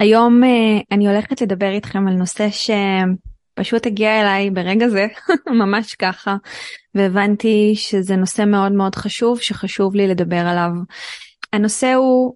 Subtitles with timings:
[0.00, 5.06] היום uh, אני הולכת לדבר איתכם על נושא שפשוט הגיע אליי ברגע זה,
[5.60, 6.36] ממש ככה,
[6.94, 10.70] והבנתי שזה נושא מאוד מאוד חשוב, שחשוב לי לדבר עליו.
[11.52, 12.34] הנושא הוא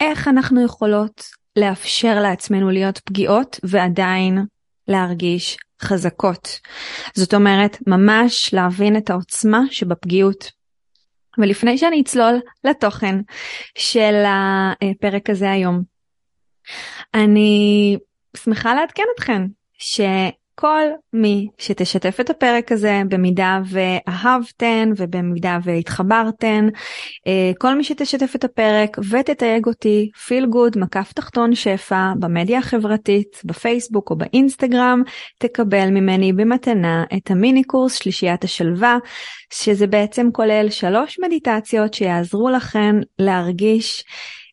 [0.00, 1.22] איך אנחנו יכולות
[1.56, 4.44] לאפשר לעצמנו להיות פגיעות ועדיין
[4.88, 6.60] להרגיש חזקות.
[7.14, 10.50] זאת אומרת, ממש להבין את העוצמה שבפגיעות.
[11.38, 13.16] ולפני שאני אצלול לתוכן
[13.78, 15.82] של הפרק הזה היום,
[17.14, 17.96] אני
[18.36, 19.46] שמחה לעדכן אתכם
[19.78, 26.68] שכל מי שתשתף את הפרק הזה במידה ואהבתן ובמידה והתחברתן,
[27.26, 33.40] אה, כל מי שתשתף את הפרק ותתייג אותי פיל גוד מקף תחתון שפע במדיה החברתית
[33.44, 35.02] בפייסבוק או באינסטגרם
[35.38, 38.96] תקבל ממני במתנה את המיני קורס שלישיית השלווה
[39.52, 44.04] שזה בעצם כולל שלוש מדיטציות שיעזרו לכן להרגיש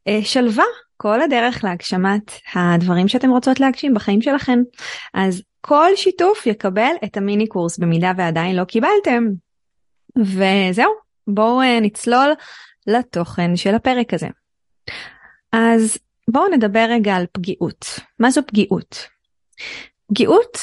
[0.08, 0.66] אה, שלווה
[1.04, 4.60] כל הדרך להגשמת הדברים שאתם רוצות להגשים בחיים שלכם.
[5.14, 9.24] אז כל שיתוף יקבל את המיני קורס במידה ועדיין לא קיבלתם.
[10.18, 10.92] וזהו,
[11.28, 12.34] בואו אה, נצלול
[12.88, 14.28] לתוכן של הפרק הזה.
[15.52, 15.98] אז
[16.28, 17.86] בואו נדבר רגע על פגיעות.
[18.20, 19.08] מה זו פגיעות?
[20.08, 20.58] פגיעות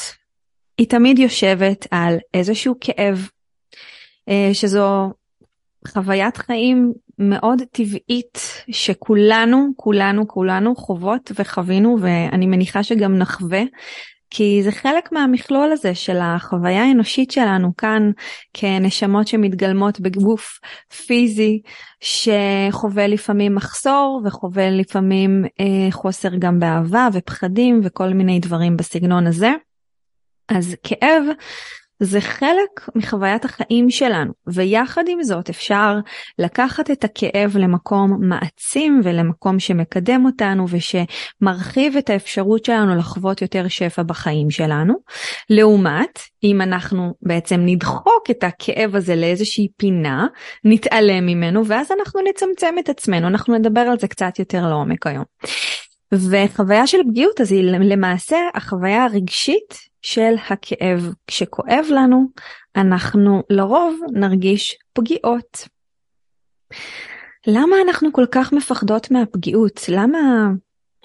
[0.77, 3.29] היא תמיד יושבת על איזשהו כאב,
[4.29, 5.13] אה, שזו
[5.87, 13.61] חוויית חיים מאוד טבעית שכולנו, כולנו, כולנו חוות וחווינו ואני מניחה שגם נחווה.
[14.33, 18.11] כי זה חלק מהמכלול הזה של החוויה האנושית שלנו כאן
[18.53, 20.59] כנשמות שמתגלמות בגוף
[21.05, 21.61] פיזי
[21.99, 29.51] שחווה לפעמים מחסור וחווה לפעמים אה, חוסר גם באהבה ופחדים וכל מיני דברים בסגנון הזה.
[30.49, 31.23] אז כאב
[32.03, 35.95] זה חלק מחוויית החיים שלנו, ויחד עם זאת אפשר
[36.39, 44.03] לקחת את הכאב למקום מעצים ולמקום שמקדם אותנו ושמרחיב את האפשרות שלנו לחוות יותר שפע
[44.03, 44.93] בחיים שלנו.
[45.49, 50.27] לעומת, אם אנחנו בעצם נדחוק את הכאב הזה לאיזושהי פינה,
[50.63, 55.23] נתעלם ממנו, ואז אנחנו נצמצם את עצמנו, אנחנו נדבר על זה קצת יותר לעומק היום.
[56.13, 61.13] וחוויה של פגיעות אז היא למעשה החוויה הרגשית של הכאב.
[61.27, 62.25] כשכואב לנו,
[62.75, 65.67] אנחנו לרוב נרגיש פגיעות.
[67.47, 69.85] למה אנחנו כל כך מפחדות מהפגיעות?
[69.89, 70.19] למה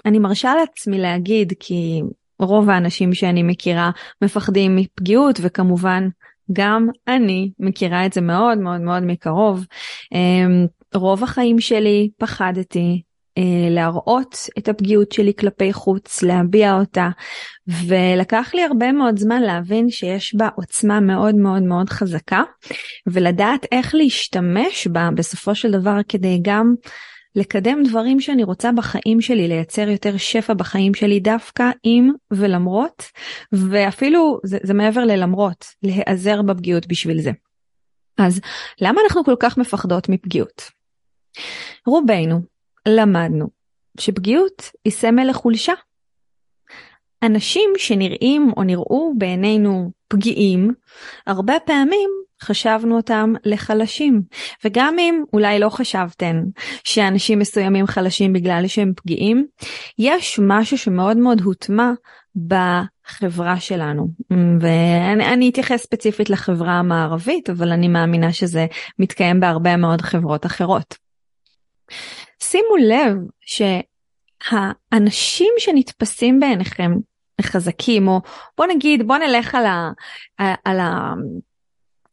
[0.04, 2.02] אני מרשה לעצמי להגיד כי
[2.38, 3.90] רוב האנשים שאני מכירה
[4.22, 6.08] מפחדים מפגיעות וכמובן
[6.52, 9.66] גם אני מכירה את זה מאוד מאוד מאוד מקרוב.
[10.12, 13.02] אמ, רוב החיים שלי פחדתי
[13.70, 17.08] להראות את הפגיעות שלי כלפי חוץ, להביע אותה,
[17.86, 22.42] ולקח לי הרבה מאוד זמן להבין שיש בה עוצמה מאוד מאוד מאוד חזקה,
[23.06, 26.74] ולדעת איך להשתמש בה בסופו של דבר כדי גם
[27.36, 33.02] לקדם דברים שאני רוצה בחיים שלי, לייצר יותר שפע בחיים שלי דווקא עם ולמרות,
[33.52, 37.30] ואפילו זה, זה מעבר ללמרות, להיעזר בפגיעות בשביל זה.
[38.18, 38.40] אז
[38.80, 40.70] למה אנחנו כל כך מפחדות מפגיעות?
[41.86, 42.55] רובנו
[42.86, 43.46] למדנו
[44.00, 45.72] שפגיעות היא סמל לחולשה.
[47.22, 50.72] אנשים שנראים או נראו בעינינו פגיעים,
[51.26, 52.10] הרבה פעמים
[52.42, 54.22] חשבנו אותם לחלשים.
[54.64, 56.42] וגם אם אולי לא חשבתן
[56.84, 59.46] שאנשים מסוימים חלשים בגלל שהם פגיעים,
[59.98, 61.90] יש משהו שמאוד מאוד הוטמע
[62.46, 64.08] בחברה שלנו.
[64.60, 68.66] ואני אתייחס ספציפית לחברה המערבית, אבל אני מאמינה שזה
[68.98, 70.94] מתקיים בהרבה מאוד חברות אחרות.
[72.50, 73.16] שימו לב
[74.40, 76.92] שהאנשים שנתפסים בעיניכם
[77.42, 78.20] חזקים, או
[78.58, 79.92] בוא נגיד, בוא נלך על, ה,
[80.64, 80.78] על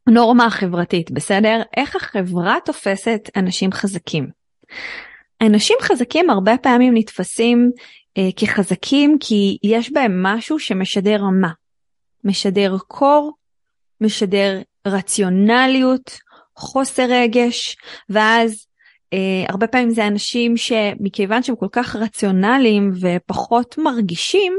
[0.08, 1.62] הנורמה החברתית, בסדר?
[1.78, 4.28] איך החברה תופסת אנשים חזקים.
[5.42, 7.72] אנשים חזקים הרבה פעמים נתפסים
[8.18, 11.52] אה, כחזקים כי יש בהם משהו שמשדר רמה.
[12.24, 13.34] משדר קור,
[14.02, 16.18] משדר רציונליות,
[16.56, 17.76] חוסר רגש,
[18.10, 18.68] ואז
[19.50, 24.54] הרבה פעמים זה אנשים שמכיוון שהם כל כך רציונליים ופחות מרגישים,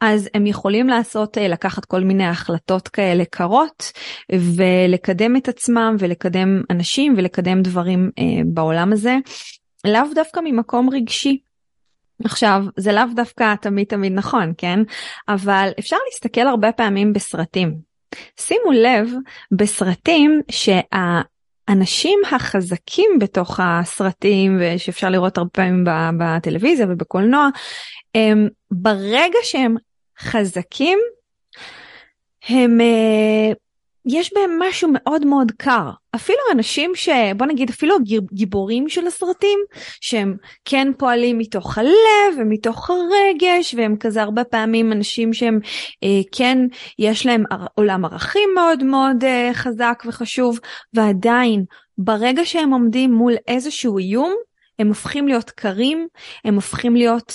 [0.00, 3.92] אז הם יכולים לעשות, אה, לקחת כל מיני החלטות כאלה קרות,
[4.32, 9.16] ולקדם את עצמם ולקדם אנשים ולקדם דברים אה, בעולם הזה,
[9.86, 11.38] לאו דווקא ממקום רגשי.
[12.24, 14.80] עכשיו, זה לאו דווקא תמיד תמיד נכון, כן?
[15.28, 17.74] אבל אפשר להסתכל הרבה פעמים בסרטים.
[18.40, 19.10] שימו לב
[19.52, 20.40] בסרטים
[21.66, 25.84] שהאנשים החזקים בתוך הסרטים ושאפשר לראות הרבה פעמים
[26.18, 27.48] בטלוויזיה ובקולנוע,
[28.14, 29.76] הם ברגע שהם
[30.20, 30.98] חזקים,
[32.48, 33.52] הם אה,
[34.06, 35.90] יש בהם משהו מאוד מאוד קר.
[36.14, 37.08] אפילו אנשים ש...
[37.36, 39.58] בוא נגיד אפילו הגיבורים של הסרטים,
[40.00, 45.58] שהם כן פועלים מתוך הלב ומתוך הרגש, והם כזה הרבה פעמים אנשים שהם
[46.04, 46.58] אה, כן,
[46.98, 47.44] יש להם
[47.74, 50.60] עולם ערכים מאוד מאוד אה, חזק וחשוב,
[50.94, 51.64] ועדיין,
[51.98, 54.34] ברגע שהם עומדים מול איזשהו איום,
[54.78, 56.06] הם הופכים להיות קרים,
[56.44, 57.32] הם הופכים להיות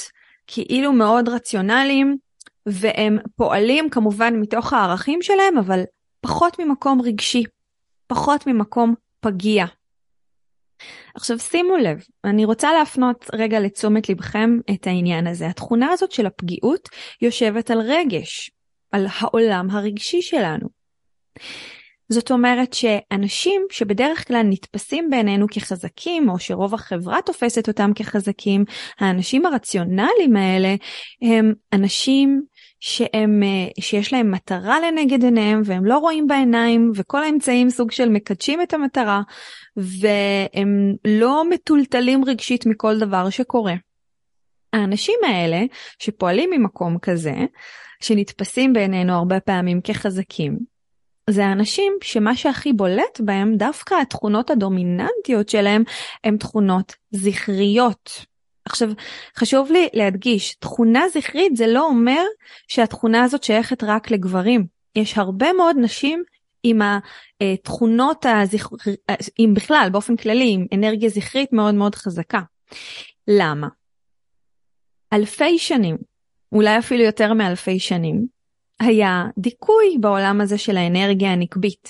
[0.48, 2.18] כאילו מאוד רציונליים,
[2.66, 5.82] והם פועלים כמובן מתוך הערכים שלהם, אבל
[6.22, 7.44] פחות ממקום רגשי,
[8.08, 9.66] פחות ממקום פגיע.
[11.16, 15.48] עכשיו שימו לב, אני רוצה להפנות רגע לתשומת לבכם את העניין הזה.
[15.48, 16.90] התכונה הזאת של הפגיעות
[17.22, 18.52] יושבת על רגש,
[18.92, 20.68] על העולם הרגשי שלנו.
[22.10, 28.66] זאת אומרת שאנשים שבדרך כלל נתפסים בעינינו כחזקים, או שרוב החברה תופסת אותם כחזקים,
[29.00, 30.76] האנשים הרציונליים האלה
[31.22, 32.42] הם אנשים
[32.84, 38.10] שהם, אה, שיש להם מטרה לנגד עיניהם והם לא רואים בעיניים וכל האמצעים סוג של
[38.10, 39.22] מקדשים את המטרה
[39.78, 43.74] והם לא מטולטלים רגשית מכל דבר שקורה.
[44.74, 45.62] האנשים האלה
[46.00, 47.34] שפועלים ממקום כזה,
[48.02, 50.58] שנתפסים בעינינו הרבה פעמים כחזקים,
[51.30, 55.84] זה האנשים שמה שהכי בולט בהם, דווקא התכונות הדומיננטיות שלהם,
[56.24, 58.31] הם תכונות זכריות.
[58.66, 58.90] עכשיו,
[59.38, 62.24] חשוב לי להדגיש, תכונה זכרית זה לא אומר
[62.68, 64.66] שהתכונה הזאת שייכת רק לגברים.
[64.96, 66.24] יש הרבה מאוד נשים
[66.64, 66.80] עם
[67.42, 69.00] התכונות הזכרית,
[69.38, 72.42] עם בכלל, באופן כללי, עם אנרגיה זכרית מאוד מאוד חזקה.
[73.28, 73.68] למה?
[75.14, 75.98] אלפי שנים,
[76.52, 78.26] אולי אפילו יותר מאלפי שנים,
[78.80, 81.90] היה דיכוי בעולם הזה של האנרגיה הנקבית.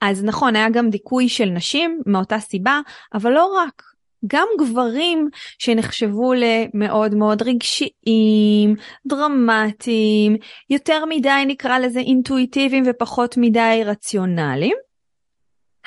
[0.00, 2.80] אז נכון, היה גם דיכוי של נשים מאותה סיבה,
[3.14, 3.82] אבל לא רק.
[4.26, 5.28] גם גברים
[5.58, 8.76] שנחשבו למאוד מאוד רגשיים,
[9.06, 10.36] דרמטיים,
[10.70, 14.76] יותר מדי נקרא לזה אינטואיטיביים ופחות מדי רציונליים,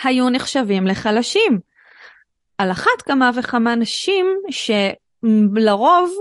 [0.04, 1.60] היו נחשבים לחלשים.
[2.58, 6.12] על אחת כמה וכמה נשים שלרוב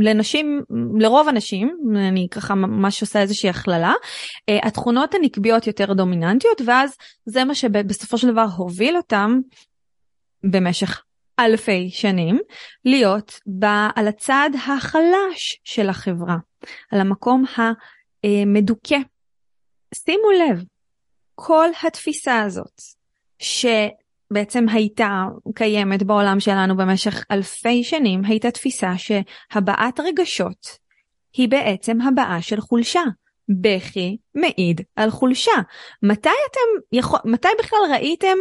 [0.00, 0.62] לנשים,
[0.98, 3.92] לרוב הנשים, אני ככה ממש עושה איזושהי הכללה,
[4.48, 6.96] אה, התכונות הנקביות יותר דומיננטיות, ואז
[7.26, 9.40] זה מה שבסופו של דבר הוביל אותם
[10.44, 11.02] במשך
[11.38, 12.38] אלפי שנים,
[12.84, 16.36] להיות בה על הצד החלש של החברה,
[16.92, 17.44] על המקום
[18.24, 18.98] המדוכא.
[19.94, 20.64] שימו לב,
[21.34, 22.82] כל התפיסה הזאת,
[23.38, 25.24] שבעצם הייתה
[25.54, 30.78] קיימת בעולם שלנו במשך אלפי שנים, הייתה תפיסה שהבעת רגשות
[31.32, 33.02] היא בעצם הבעה של חולשה.
[33.48, 35.52] בכי מעיד על חולשה.
[36.02, 38.36] מתי אתם, יכול, מתי בכלל ראיתם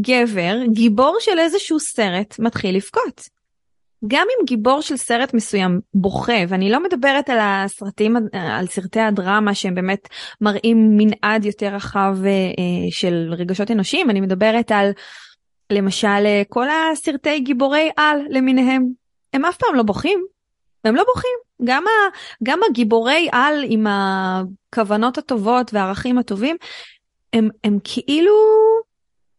[0.00, 3.28] גבר, גיבור של איזשהו סרט, מתחיל לבכות?
[4.06, 9.54] גם אם גיבור של סרט מסוים בוכה, ואני לא מדברת על הסרטים, על סרטי הדרמה
[9.54, 10.08] שהם באמת
[10.40, 14.90] מראים מנעד יותר רחב אה, של רגשות אנושיים, אני מדברת על
[15.72, 18.86] למשל אה, כל הסרטי גיבורי על למיניהם.
[19.32, 20.24] הם אף פעם לא בוכים,
[20.84, 21.38] הם לא בוכים.
[21.64, 21.90] גם, ה,
[22.42, 26.56] גם הגיבורי על עם הכוונות הטובות והערכים הטובים,
[27.32, 28.34] הם, הם כאילו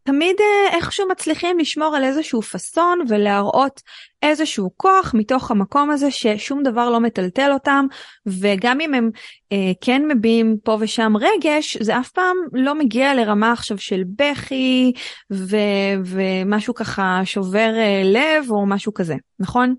[0.02, 3.82] תמיד אה, איכשהו מצליחים לשמור על איזשהו פאסון ולהראות
[4.24, 7.86] איזשהו כוח מתוך המקום הזה ששום דבר לא מטלטל אותם
[8.26, 9.10] וגם אם הם
[9.52, 14.92] אה, כן מביעים פה ושם רגש זה אף פעם לא מגיע לרמה עכשיו של בכי
[15.32, 15.56] ו,
[16.04, 19.74] ומשהו ככה שובר אה, לב או משהו כזה נכון?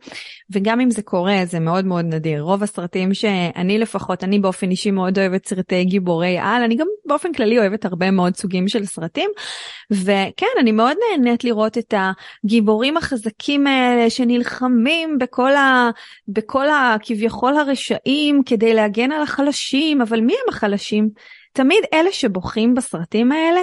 [0.52, 2.42] וגם אם זה קורה זה מאוד מאוד נדיר.
[2.42, 7.34] רוב הסרטים שאני לפחות אני באופן אישי מאוד אוהבת סרטי גיבורי על אני גם באופן
[7.34, 9.30] כללי אוהבת הרבה מאוד סוגים של סרטים
[9.92, 11.94] וכן אני מאוד נהנית לראות את
[12.44, 15.90] הגיבורים החזקים האלה שאני נלחמים בכל ה...
[16.28, 16.96] בכל ה...
[17.02, 21.10] כביכול הרשעים כדי להגן על החלשים, אבל מי הם החלשים?
[21.54, 23.62] תמיד אלה שבוכים בסרטים האלה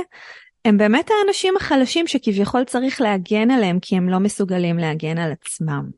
[0.64, 5.90] הם באמת האנשים החלשים שכביכול צריך להגן עליהם כי הם לא מסוגלים להגן על עצמם.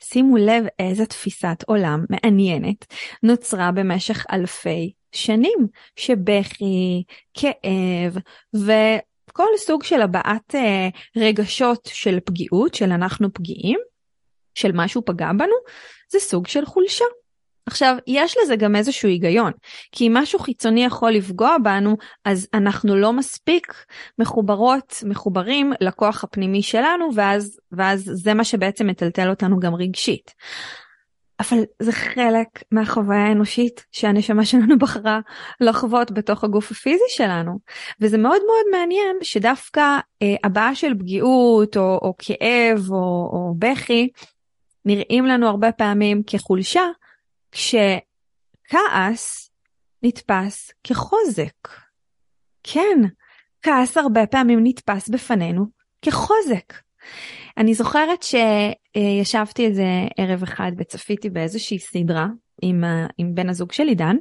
[0.00, 2.86] שימו לב איזה תפיסת עולם מעניינת
[3.22, 7.02] נוצרה במשך אלפי שנים שבכי,
[7.34, 8.16] כאב
[8.54, 13.78] וכל סוג של הבעת אה, רגשות של פגיעות, של אנחנו פגיעים,
[14.60, 15.54] של משהו פגע בנו,
[16.12, 17.04] זה סוג של חולשה.
[17.66, 19.52] עכשיו, יש לזה גם איזשהו היגיון,
[19.92, 23.74] כי אם משהו חיצוני יכול לפגוע בנו, אז אנחנו לא מספיק
[24.18, 30.30] מחוברות, מחוברים לכוח הפנימי שלנו, ואז, ואז זה מה שבעצם מטלטל אותנו גם רגשית.
[31.40, 35.20] אבל זה חלק מהחוויה האנושית שהנשמה שלנו בחרה
[35.60, 37.58] לחוות בתוך הגוף הפיזי שלנו.
[38.00, 44.08] וזה מאוד מאוד מעניין שדווקא אה, הבעה של פגיעות או, או כאב או, או בכי
[44.84, 46.84] נראים לנו הרבה פעמים כחולשה,
[47.52, 47.90] כשכעס
[50.02, 51.68] נתפס כחוזק.
[52.62, 52.98] כן,
[53.62, 55.66] כעס הרבה פעמים נתפס בפנינו
[56.02, 56.72] כחוזק.
[57.58, 62.26] אני זוכרת שישבתי איזה ערב אחד וצפיתי באיזושהי סדרה
[62.62, 62.84] עם,
[63.18, 64.16] עם בן הזוג שלי דן,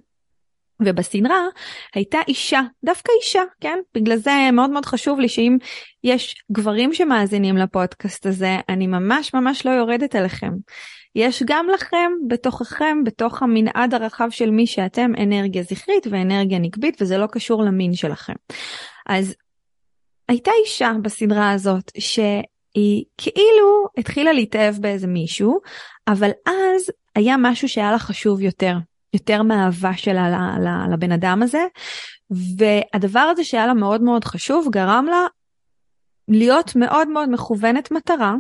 [0.82, 1.48] ובסדרה
[1.96, 3.80] הייתה אישה, דווקא אישה, כן?
[3.96, 5.58] בגלל זה מאוד מאוד חשוב לי שאם
[6.04, 10.52] יש גברים שמאזינים לפודקאסט הזה, אני ממש ממש לא יורדת עליכם.
[11.16, 17.18] יש גם לכם, בתוככם, בתוך המנעד הרחב של מי שאתם, אנרגיה זכרית ואנרגיה נקבית, וזה
[17.18, 18.34] לא קשור למין שלכם.
[19.08, 19.36] אז
[20.28, 25.60] הייתה אישה בסדרה הזאת שהיא כאילו התחילה להתאהב באיזה מישהו,
[26.08, 28.74] אבל אז היה משהו שהיה לה חשוב יותר,
[29.14, 30.56] יותר מהאהבה שלה
[30.92, 31.66] לבן אדם הזה,
[32.58, 35.26] והדבר הזה שהיה לה מאוד מאוד חשוב גרם לה
[36.28, 38.36] להיות מאוד מאוד מכוונת מטרה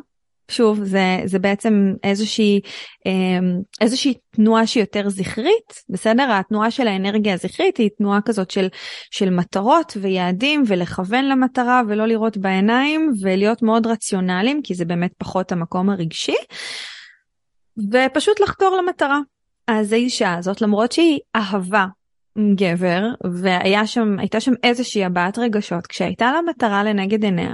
[0.49, 2.61] שוב, זה, זה בעצם איזושהי,
[3.05, 6.31] אמ, איזושהי תנועה שהיא יותר זכרית, בסדר?
[6.31, 8.67] התנועה של האנרגיה הזכרית היא תנועה כזאת של,
[9.11, 15.51] של מטרות ויעדים ולכוון למטרה ולא לראות בעיניים ולהיות מאוד רציונליים, כי זה באמת פחות
[15.51, 16.35] המקום הרגשי,
[17.91, 19.19] ופשוט לחתור למטרה.
[19.71, 21.85] אז האישה הזאת, למרות שהיא אהבה
[22.55, 23.03] גבר,
[23.41, 27.53] והייתה שם, שם איזושהי הבעת רגשות, כשהייתה לה מטרה לנגד עיניה,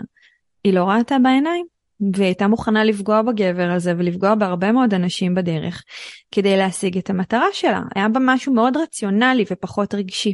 [0.63, 1.65] היא לא ראתה בעיניים.
[2.13, 5.83] והיא הייתה מוכנה לפגוע בגבר הזה ולפגוע בהרבה מאוד אנשים בדרך
[6.31, 7.81] כדי להשיג את המטרה שלה.
[7.95, 10.33] היה בה משהו מאוד רציונלי ופחות רגשי.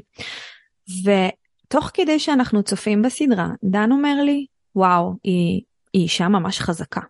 [1.03, 4.45] ותוך כדי שאנחנו צופים בסדרה, דן אומר לי,
[4.75, 5.61] וואו, היא,
[5.93, 7.01] היא אישה ממש חזקה.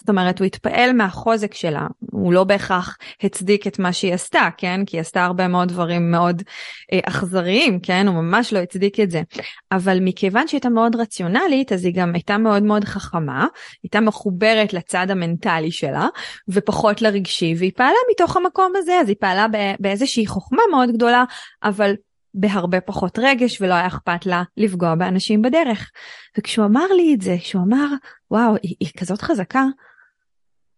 [0.00, 4.84] זאת אומרת, הוא התפעל מהחוזק שלה, הוא לא בהכרח הצדיק את מה שהיא עשתה, כן?
[4.86, 6.42] כי היא עשתה הרבה מאוד דברים מאוד
[6.92, 8.08] אה, אכזריים, כן?
[8.08, 9.22] הוא ממש לא הצדיק את זה.
[9.72, 13.46] אבל מכיוון שהיא הייתה מאוד רציונלית, אז היא גם הייתה מאוד מאוד חכמה,
[13.82, 16.06] הייתה מחוברת לצד המנטלי שלה,
[16.48, 19.46] ופחות לרגשי, והיא פעלה מתוך המקום הזה, אז היא פעלה
[19.80, 21.24] באיזושהי חוכמה מאוד גדולה,
[21.62, 21.94] אבל
[22.34, 25.90] בהרבה פחות רגש ולא היה אכפת לה לפגוע באנשים בדרך.
[26.38, 27.86] וכשהוא אמר לי את זה, כשהוא אמר,
[28.30, 29.64] וואו, היא, היא כזאת חזקה,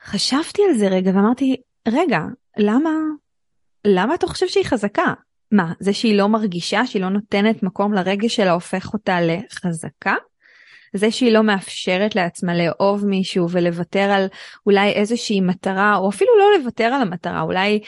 [0.04, 1.56] חשבתי על זה רגע ואמרתי,
[1.88, 2.20] רגע,
[2.58, 2.90] למה,
[3.84, 5.14] למה אתה חושב שהיא חזקה?
[5.52, 10.14] מה, זה שהיא לא מרגישה, שהיא לא נותנת מקום לרגש שלה הופך אותה לחזקה?
[10.96, 14.26] זה שהיא לא מאפשרת לעצמה לאהוב מישהו ולוותר על
[14.66, 17.80] אולי איזושהי מטרה, או אפילו לא לוותר על המטרה, אולי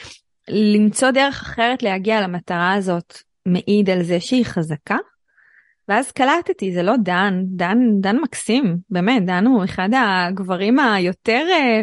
[0.49, 4.97] למצוא דרך אחרת להגיע למטרה הזאת, מעיד על זה שהיא חזקה?
[5.88, 11.81] ואז קלטתי, זה לא דן, דן, דן מקסים, באמת, דן הוא אחד הגברים היותר אה,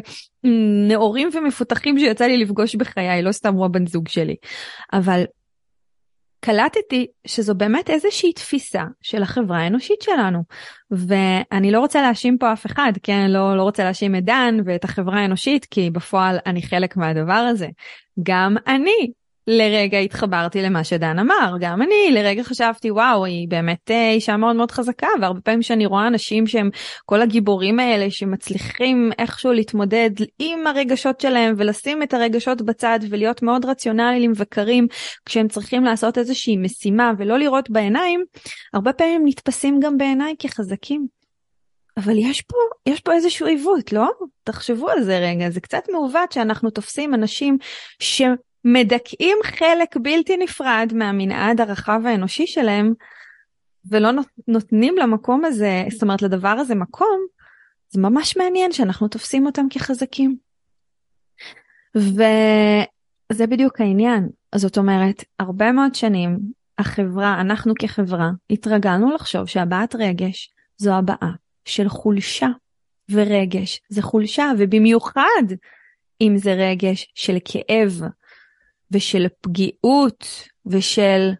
[0.87, 4.35] נאורים ומפותחים שיצא לי לפגוש בחיי, לא סתם הוא הבן זוג שלי.
[4.93, 5.23] אבל
[6.39, 10.43] קלטתי שזו באמת איזושהי תפיסה של החברה האנושית שלנו.
[10.91, 13.25] ואני לא רוצה להאשים פה אף אחד, כן?
[13.29, 17.67] לא, לא רוצה להאשים את דן ואת החברה האנושית, כי בפועל אני חלק מהדבר הזה.
[18.23, 19.11] גם אני
[19.47, 24.55] לרגע התחברתי למה שדן אמר, גם אני לרגע חשבתי וואו היא באמת אה, אישה מאוד
[24.55, 26.69] מאוד חזקה והרבה פעמים שאני רואה אנשים שהם
[27.05, 33.65] כל הגיבורים האלה שמצליחים איכשהו להתמודד עם הרגשות שלהם ולשים את הרגשות בצד ולהיות מאוד
[33.65, 34.87] רציונליים וקרים
[35.25, 38.23] כשהם צריכים לעשות איזושהי משימה ולא לראות בעיניים,
[38.73, 41.07] הרבה פעמים נתפסים גם בעיניי כחזקים.
[41.97, 44.09] אבל יש פה, יש פה איזשהו עיוות, לא?
[44.43, 47.57] תחשבו על זה רגע, זה קצת מעוות שאנחנו תופסים אנשים
[47.99, 48.21] ש...
[48.65, 52.93] מדכאים חלק בלתי נפרד מהמנעד הרחב האנושי שלהם
[53.89, 54.09] ולא
[54.47, 57.25] נותנים למקום הזה, זאת אומרת לדבר הזה מקום,
[57.89, 60.35] זה ממש מעניין שאנחנו תופסים אותם כחזקים.
[61.95, 64.29] וזה בדיוק העניין.
[64.55, 66.39] זאת אומרת, הרבה מאוד שנים
[66.77, 71.31] החברה, אנחנו כחברה, התרגלנו לחשוב שהבעת רגש זו הבעה
[71.65, 72.47] של חולשה,
[73.11, 75.43] ורגש זה חולשה, ובמיוחד
[76.21, 78.01] אם זה רגש של כאב,
[78.91, 80.27] ושל פגיעות
[80.65, 81.31] ושל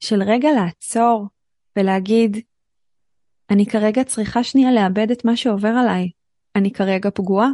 [0.00, 1.26] של רגע לעצור
[1.76, 2.36] ולהגיד
[3.50, 6.10] אני כרגע צריכה שנייה לאבד את מה שעובר עליי.
[6.56, 7.48] אני כרגע פגועה,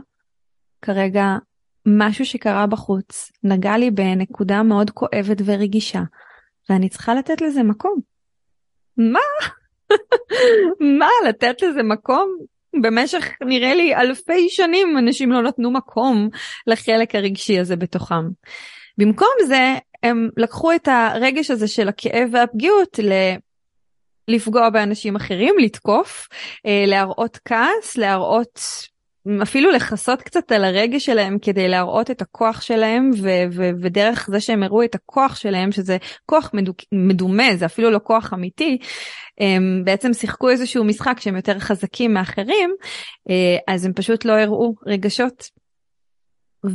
[0.82, 1.24] כרגע
[1.86, 6.02] משהו שקרה בחוץ נגע לי בנקודה מאוד כואבת ורגישה,
[6.70, 8.00] ואני צריכה לתת לזה מקום.
[8.96, 9.20] מה?
[10.98, 12.36] מה, לתת לזה מקום?
[12.82, 16.28] במשך נראה לי אלפי שנים אנשים לא נתנו מקום
[16.66, 18.24] לחלק הרגשי הזה בתוכם.
[18.98, 23.12] במקום זה הם לקחו את הרגש הזה של הכאב והפגיעות ל...
[24.28, 26.28] לפגוע באנשים אחרים, לתקוף,
[26.66, 28.60] אה, להראות כעס, להראות
[29.42, 34.40] אפילו לכסות קצת על הרגש שלהם כדי להראות את הכוח שלהם ו- ו- ודרך זה
[34.40, 38.78] שהם הראו את הכוח שלהם שזה כוח מדוק- מדומה זה אפילו לא כוח אמיתי
[39.40, 42.74] הם בעצם שיחקו איזשהו משחק שהם יותר חזקים מאחרים
[43.30, 45.56] אה, אז הם פשוט לא הראו רגשות.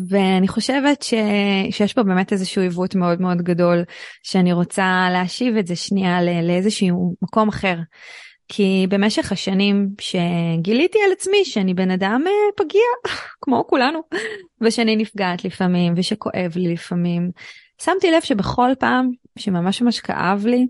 [0.10, 1.14] ואני חושבת ש...
[1.72, 3.84] שיש פה באמת איזשהו עיוות מאוד מאוד גדול
[4.24, 6.42] שאני רוצה להשיב את זה שנייה לא...
[6.42, 7.76] לאיזשהו מקום אחר.
[8.54, 12.82] כי במשך השנים שגיליתי על עצמי שאני בן אדם אה, פגיע
[13.42, 14.00] כמו כולנו
[14.62, 17.32] ושאני נפגעת לפעמים ושכואב לי לפעמים
[17.82, 20.68] שמתי לב שבכל פעם שממש ממש כאב לי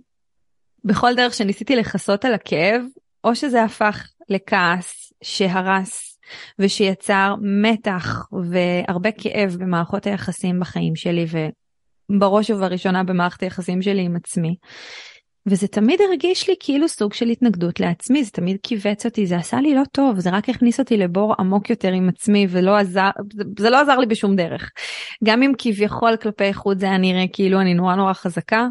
[0.84, 2.82] בכל דרך שניסיתי לכסות על הכאב
[3.24, 6.20] או שזה הפך לכעס שהרס
[6.60, 11.26] ושיצר מתח והרבה כאב במערכות היחסים בחיים שלי
[12.10, 14.56] ובראש ובראשונה במערכת היחסים שלי עם עצמי.
[15.46, 19.62] וזה תמיד הרגיש לי כאילו סוג של התנגדות לעצמי, זה תמיד כיווץ אותי, זה עשה
[19.62, 23.10] לי לא טוב, זה רק הכניס אותי לבור עמוק יותר עם עצמי ולא עזר,
[23.60, 24.72] זה לא עזר לי בשום דרך.
[25.24, 28.68] גם אם כביכול כלפי חוץ זה היה נראה כאילו אני נורא נורא חזקה,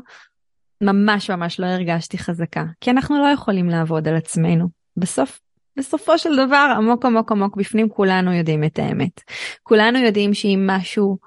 [0.80, 4.68] ממש ממש לא הרגשתי חזקה, כי אנחנו לא יכולים לעבוד על עצמנו.
[4.96, 5.40] בסוף,
[5.76, 9.20] בסופו של דבר עמוק עמוק עמוק בפנים כולנו יודעים את האמת.
[9.62, 11.18] כולנו יודעים שאם משהו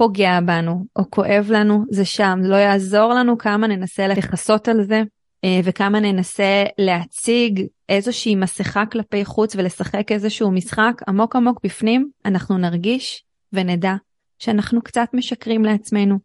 [0.00, 5.02] פוגע בנו או כואב לנו זה שם לא יעזור לנו כמה ננסה לכסות על זה
[5.44, 12.58] אה, וכמה ננסה להציג איזושהי מסכה כלפי חוץ ולשחק איזשהו משחק עמוק עמוק בפנים אנחנו
[12.58, 13.94] נרגיש ונדע
[14.38, 16.18] שאנחנו קצת משקרים לעצמנו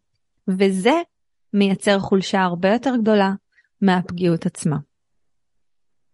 [0.48, 0.94] וזה
[1.52, 3.32] מייצר חולשה הרבה יותר גדולה
[3.82, 4.76] מהפגיעות עצמה.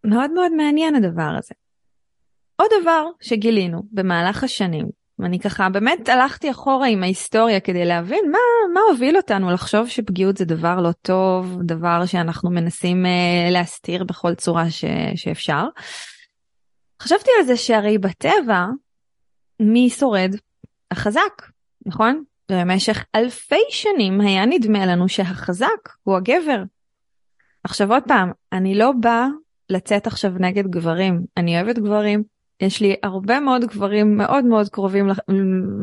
[0.04, 1.54] מאוד מאוד מעניין הדבר הזה.
[2.56, 8.38] עוד דבר שגילינו במהלך השנים ואני ככה באמת הלכתי אחורה עם ההיסטוריה כדי להבין מה,
[8.74, 14.34] מה הוביל אותנו לחשוב שפגיעות זה דבר לא טוב, דבר שאנחנו מנסים uh, להסתיר בכל
[14.34, 14.84] צורה ש,
[15.16, 15.64] שאפשר.
[17.02, 18.66] חשבתי על זה שהרי בטבע
[19.60, 20.34] מי שורד?
[20.90, 21.50] החזק,
[21.86, 22.24] נכון?
[22.50, 26.62] במשך אלפי שנים היה נדמה לנו שהחזק הוא הגבר.
[27.64, 29.26] עכשיו עוד פעם, אני לא באה
[29.70, 32.22] לצאת עכשיו נגד גברים, אני אוהבת גברים,
[32.62, 35.08] יש לי הרבה מאוד גברים מאוד מאוד קרובים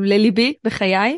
[0.01, 1.17] לליבי בחיי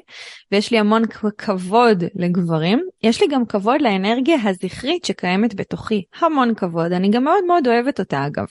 [0.52, 1.04] ויש לי המון
[1.38, 7.46] כבוד לגברים יש לי גם כבוד לאנרגיה הזכרית שקיימת בתוכי המון כבוד אני גם מאוד
[7.48, 8.46] מאוד אוהבת אותה אגב.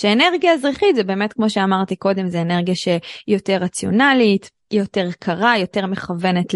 [0.00, 5.86] שהאנרגיה הזכרית זה באמת כמו שאמרתי קודם זה אנרגיה שהיא יותר רציונלית יותר קרה יותר
[5.86, 6.54] מכוונת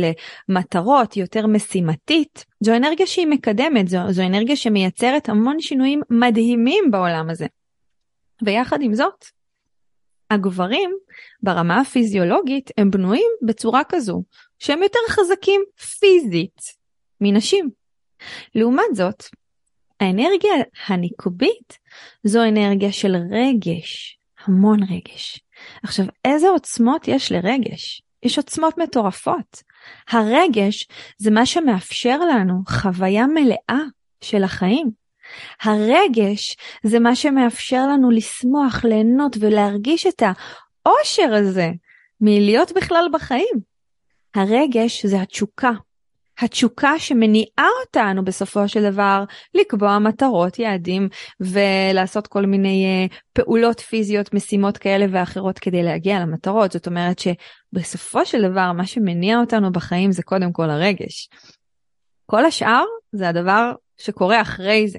[0.49, 7.31] למטרות יותר משימתית זו אנרגיה שהיא מקדמת זו, זו אנרגיה שמייצרת המון שינויים מדהימים בעולם
[7.31, 7.47] הזה.
[8.43, 9.25] ויחד עם זאת
[10.35, 10.91] הגברים
[11.43, 14.23] ברמה הפיזיולוגית הם בנויים בצורה כזו
[14.59, 15.61] שהם יותר חזקים
[15.99, 16.61] פיזית
[17.21, 17.71] מנשים.
[18.55, 19.25] לעומת זאת,
[20.01, 20.53] האנרגיה
[20.87, 21.79] הניקובית
[22.25, 25.41] זו אנרגיה של רגש, המון רגש.
[25.83, 28.03] עכשיו, איזה עוצמות יש לרגש?
[28.23, 29.63] יש עוצמות מטורפות.
[30.09, 33.83] הרגש זה מה שמאפשר לנו חוויה מלאה
[34.21, 35.04] של החיים.
[35.63, 41.71] הרגש זה מה שמאפשר לנו לשמוח, ליהנות ולהרגיש את האושר הזה
[42.21, 43.75] מלהיות בכלל בחיים.
[44.35, 45.71] הרגש זה התשוקה.
[46.39, 51.09] התשוקה שמניעה אותנו בסופו של דבר לקבוע מטרות, יעדים
[51.41, 56.73] ולעשות כל מיני uh, פעולות פיזיות, משימות כאלה ואחרות כדי להגיע למטרות.
[56.73, 61.29] זאת אומרת שבסופו של דבר מה שמניע אותנו בחיים זה קודם כל הרגש.
[62.27, 64.99] כל השאר זה הדבר שקורה אחרי זה.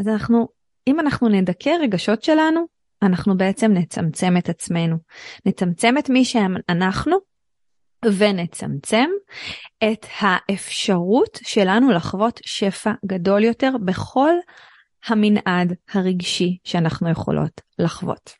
[0.00, 0.48] אז אנחנו,
[0.86, 2.66] אם אנחנו נדכא רגשות שלנו,
[3.02, 4.96] אנחנו בעצם נצמצם את עצמנו.
[5.46, 7.16] נצמצם את מי שאנחנו
[8.18, 9.06] ונצמצם
[9.84, 14.30] את האפשרות שלנו לחוות שפע גדול יותר בכל
[15.06, 18.30] המנעד הרגשי שאנחנו יכולות לחוות.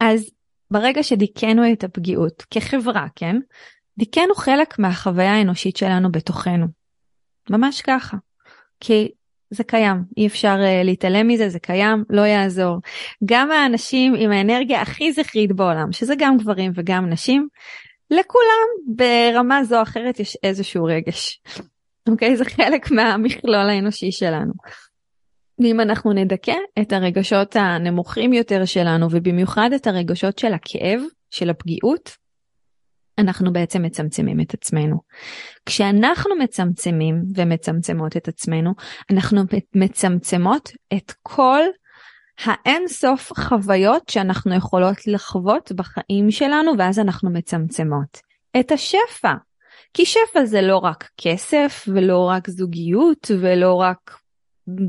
[0.00, 0.30] אז
[0.70, 3.36] ברגע שדיכאנו את הפגיעות כחברה, כן?
[3.98, 6.66] דיכאנו חלק מהחוויה האנושית שלנו בתוכנו.
[7.50, 8.16] ממש ככה.
[8.80, 9.12] כי
[9.54, 12.78] זה קיים, אי אפשר uh, להתעלם מזה, זה קיים, לא יעזור.
[13.24, 17.48] גם האנשים עם האנרגיה הכי זכרית בעולם, שזה גם גברים וגם נשים,
[18.10, 21.40] לכולם ברמה זו או אחרת יש איזשהו רגש.
[22.08, 22.36] אוקיי?
[22.36, 24.52] זה חלק מהמכלול האנושי שלנו.
[25.58, 32.23] ואם אנחנו נדכא את הרגשות הנמוכים יותר שלנו, ובמיוחד את הרגשות של הכאב, של הפגיעות,
[33.18, 35.00] אנחנו בעצם מצמצמים את עצמנו.
[35.66, 38.74] כשאנחנו מצמצמים ומצמצמות את עצמנו,
[39.10, 39.42] אנחנו
[39.74, 41.60] מצמצמות את כל
[42.44, 48.20] האין סוף חוויות שאנחנו יכולות לחוות בחיים שלנו, ואז אנחנו מצמצמות
[48.60, 49.32] את השפע.
[49.94, 54.18] כי שפע זה לא רק כסף, ולא רק זוגיות, ולא רק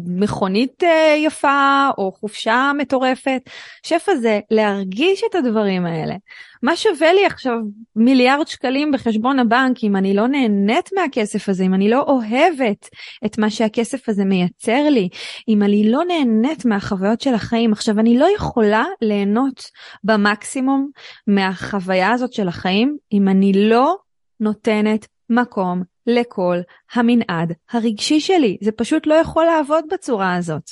[0.07, 3.41] מכונית אה, יפה או חופשה מטורפת.
[3.83, 6.15] שפע זה להרגיש את הדברים האלה.
[6.63, 7.57] מה שווה לי עכשיו
[7.95, 12.89] מיליארד שקלים בחשבון הבנק אם אני לא נהנית מהכסף הזה, אם אני לא אוהבת
[13.25, 15.09] את מה שהכסף הזה מייצר לי,
[15.47, 17.71] אם אני לא נהנית מהחוויות של החיים.
[17.71, 19.63] עכשיו, אני לא יכולה ליהנות
[20.03, 20.89] במקסימום
[21.27, 23.95] מהחוויה הזאת של החיים אם אני לא
[24.39, 26.57] נותנת מקום לכל
[26.93, 28.57] המנעד הרגשי שלי.
[28.61, 30.71] זה פשוט לא יכול לעבוד בצורה הזאת.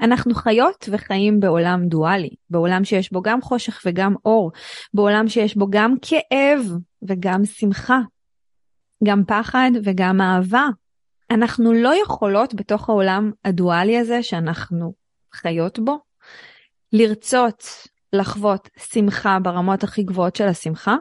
[0.00, 4.52] אנחנו חיות וחיים בעולם דואלי, בעולם שיש בו גם חושך וגם אור,
[4.94, 6.60] בעולם שיש בו גם כאב
[7.02, 7.98] וגם שמחה,
[9.04, 10.66] גם פחד וגם אהבה.
[11.30, 14.92] אנחנו לא יכולות בתוך העולם הדואלי הזה שאנחנו
[15.34, 15.98] חיות בו,
[16.92, 17.64] לרצות
[18.12, 20.96] לחוות שמחה ברמות הכי גבוהות של השמחה,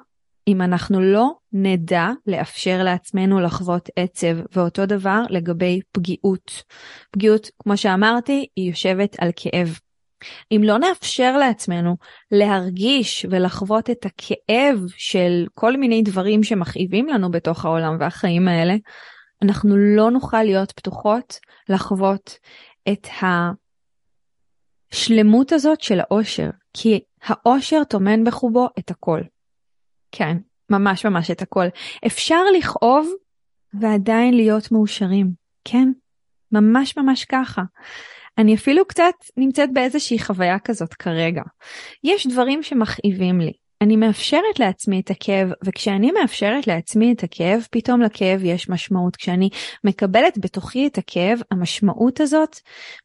[0.47, 6.63] אם אנחנו לא נדע לאפשר לעצמנו לחוות עצב, ואותו דבר לגבי פגיעות.
[7.11, 9.79] פגיעות, כמו שאמרתי, היא יושבת על כאב.
[10.51, 11.95] אם לא נאפשר לעצמנו
[12.31, 18.75] להרגיש ולחוות את הכאב של כל מיני דברים שמכאיבים לנו בתוך העולם והחיים האלה,
[19.41, 22.37] אנחנו לא נוכל להיות פתוחות לחוות
[22.91, 23.07] את
[24.91, 29.21] השלמות הזאת של האושר, כי האושר טומן בחובו את הכל.
[30.17, 30.37] כן,
[30.69, 31.65] ממש ממש את הכל.
[32.05, 33.07] אפשר לכאוב
[33.73, 35.31] ועדיין להיות מאושרים,
[35.63, 35.91] כן?
[36.51, 37.61] ממש ממש ככה.
[38.37, 41.41] אני אפילו קצת נמצאת באיזושהי חוויה כזאת כרגע.
[42.03, 43.51] יש דברים שמכאיבים לי.
[43.81, 49.15] אני מאפשרת לעצמי את הכאב, וכשאני מאפשרת לעצמי את הכאב, פתאום לכאב יש משמעות.
[49.15, 49.49] כשאני
[49.83, 52.59] מקבלת בתוכי את הכאב, המשמעות הזאת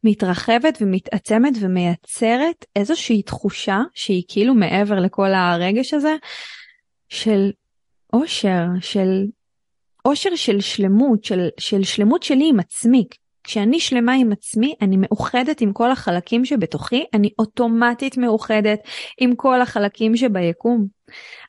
[0.05, 6.15] מתרחבת ומתעצמת ומייצרת איזושהי תחושה שהיא כאילו מעבר לכל הרגש הזה,
[7.11, 7.51] של
[8.13, 9.27] אושר, של
[10.05, 13.07] אושר של שלמות, של, של שלמות שלי עם עצמי.
[13.45, 18.81] כשאני שלמה עם עצמי, אני מאוחדת עם כל החלקים שבתוכי, אני אוטומטית מאוחדת
[19.19, 20.87] עם כל החלקים שביקום.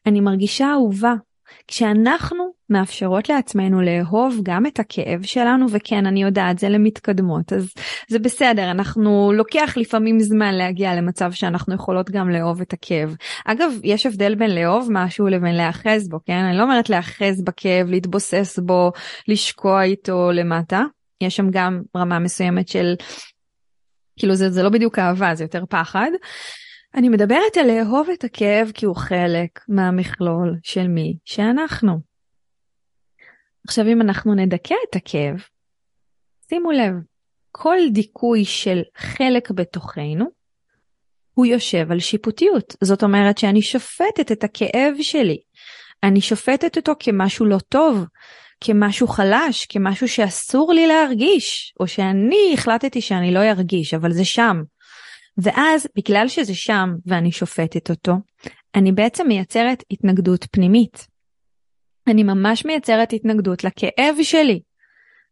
[0.05, 1.13] אני מרגישה אהובה,
[1.67, 7.73] כשאנחנו מאפשרות לעצמנו לאהוב גם את הכאב שלנו, וכן, אני יודעת, זה למתקדמות, אז
[8.07, 13.15] זה בסדר, אנחנו, לוקח לפעמים זמן להגיע למצב שאנחנו יכולות גם לאהוב את הכאב.
[13.45, 16.33] אגב, יש הבדל בין לאהוב משהו לבין להאחז בו, כן?
[16.33, 18.91] אני לא אומרת להאחז בכאב, להתבוסס בו,
[19.27, 20.83] לשקוע איתו למטה.
[21.21, 22.95] יש שם גם רמה מסוימת של,
[24.19, 26.09] כאילו זה, זה לא בדיוק אהבה, זה יותר פחד.
[26.95, 31.99] אני מדברת על לאהוב את הכאב כי הוא חלק מהמכלול של מי שאנחנו.
[33.67, 35.35] עכשיו אם אנחנו נדכא את הכאב,
[36.49, 36.93] שימו לב,
[37.51, 40.25] כל דיכוי של חלק בתוכנו,
[41.33, 42.75] הוא יושב על שיפוטיות.
[42.83, 45.37] זאת אומרת שאני שופטת את הכאב שלי.
[46.03, 48.05] אני שופטת אותו כמשהו לא טוב,
[48.61, 54.61] כמשהו חלש, כמשהו שאסור לי להרגיש, או שאני החלטתי שאני לא ארגיש, אבל זה שם.
[55.37, 58.13] ואז בגלל שזה שם ואני שופטת אותו,
[58.75, 61.07] אני בעצם מייצרת התנגדות פנימית.
[62.07, 64.59] אני ממש מייצרת התנגדות לכאב שלי,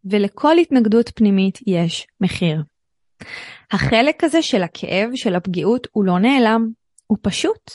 [0.06, 2.64] ולכל התנגדות פנימית יש מחיר.
[3.72, 6.68] החלק הזה של הכאב, של הפגיעות, הוא לא נעלם,
[7.08, 7.72] הוא פשוט.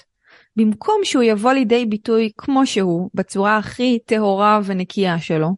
[0.57, 5.49] במקום שהוא יבוא לידי ביטוי כמו שהוא, בצורה הכי טהורה ונקייה שלו,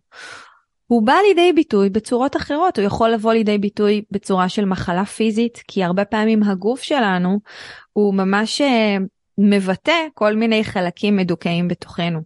[0.87, 5.63] הוא בא לידי ביטוי בצורות אחרות, הוא יכול לבוא לידי ביטוי בצורה של מחלה פיזית,
[5.69, 7.41] כי הרבה פעמים הגוף שלנו
[7.93, 8.97] הוא ממש אה,
[9.39, 12.19] מבטא כל מיני חלקים מדוכאים בתוכנו.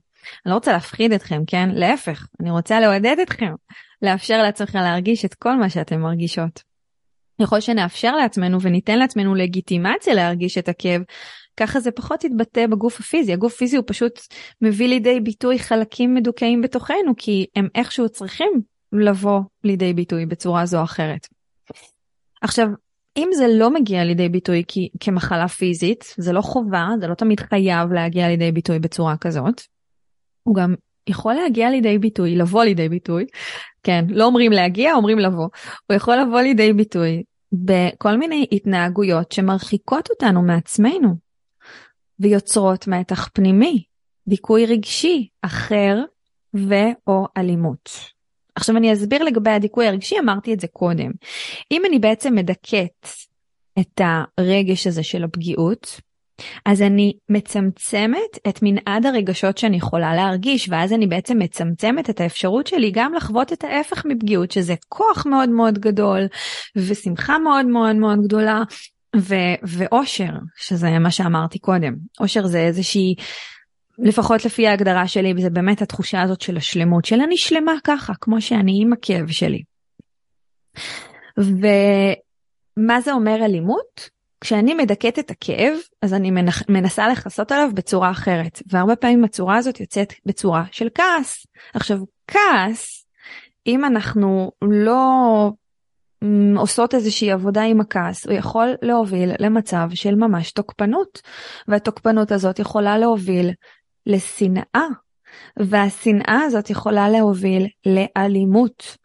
[0.47, 1.69] אני לא רוצה להפחיד אתכם, כן?
[1.73, 3.53] להפך, אני רוצה לעודד אתכם,
[4.03, 6.63] לאפשר לעצמכם להרגיש את כל מה שאתם מרגישות.
[7.43, 11.03] ככל שנאפשר לעצמנו וניתן לעצמנו לגיטימציה להרגיש את הכאב,
[11.57, 13.33] ככה זה פחות יתבטא בגוף הפיזי.
[13.33, 14.21] הגוף הפיזי הוא פשוט
[14.63, 18.53] מביא לידי ביטוי חלקים מדוכאים בתוכנו, כי הם איכשהו צריכים
[18.93, 21.27] לבוא לידי ביטוי בצורה זו או אחרת.
[22.43, 22.69] עכשיו,
[23.17, 27.41] אם זה לא מגיע לידי ביטוי כי, כמחלה פיזית, זה לא חובה, זה לא תמיד
[27.41, 29.61] חייב להגיע לידי ביטוי בצורה כזאת.
[30.43, 30.75] הוא גם
[31.07, 33.27] יכול להגיע לידי ביטוי, לבוא לידי ביטוי,
[33.83, 35.49] כן, לא אומרים להגיע, אומרים לבוא.
[35.87, 41.30] הוא יכול לבוא לידי ביטוי בכל מיני התנהגויות שמרחיקות אותנו מעצמנו.
[42.21, 43.83] ויוצרות מתח פנימי,
[44.29, 46.03] דיכוי רגשי אחר
[46.55, 47.91] ו/או אלימות.
[48.55, 51.11] עכשיו אני אסביר לגבי הדיכוי הרגשי, אמרתי את זה קודם.
[51.73, 53.09] אם אני בעצם מדכאת
[53.79, 54.01] את
[54.39, 56.01] הרגש הזה של הפגיעות,
[56.67, 62.67] אז אני מצמצמת את מנעד הרגשות שאני יכולה להרגיש, ואז אני בעצם מצמצמת את האפשרות
[62.67, 66.21] שלי גם לחוות את ההפך מפגיעות, שזה כוח מאוד מאוד גדול,
[66.77, 68.63] ושמחה מאוד מאוד מאוד גדולה,
[69.17, 71.95] ו- ואושר, שזה מה שאמרתי קודם.
[72.21, 73.15] אושר זה איזושהי,
[73.99, 78.41] לפחות לפי ההגדרה שלי, זה באמת התחושה הזאת של השלמות, של אני שלמה ככה, כמו
[78.41, 79.63] שאני עם הכאב שלי.
[81.39, 84.11] ומה זה אומר אלימות?
[84.41, 86.31] כשאני מדכאת את הכאב, אז אני
[86.69, 91.47] מנסה לכסות עליו בצורה אחרת, והרבה פעמים הצורה הזאת יוצאת בצורה של כעס.
[91.75, 93.07] עכשיו, כעס,
[93.67, 95.51] אם אנחנו לא
[96.57, 101.23] עושות איזושהי עבודה עם הכעס, הוא יכול להוביל למצב של ממש תוקפנות,
[101.69, 103.51] והתוקפנות הזאת יכולה להוביל
[104.07, 104.87] לשנאה,
[105.59, 108.97] והשנאה הזאת יכולה להוביל לאלימות.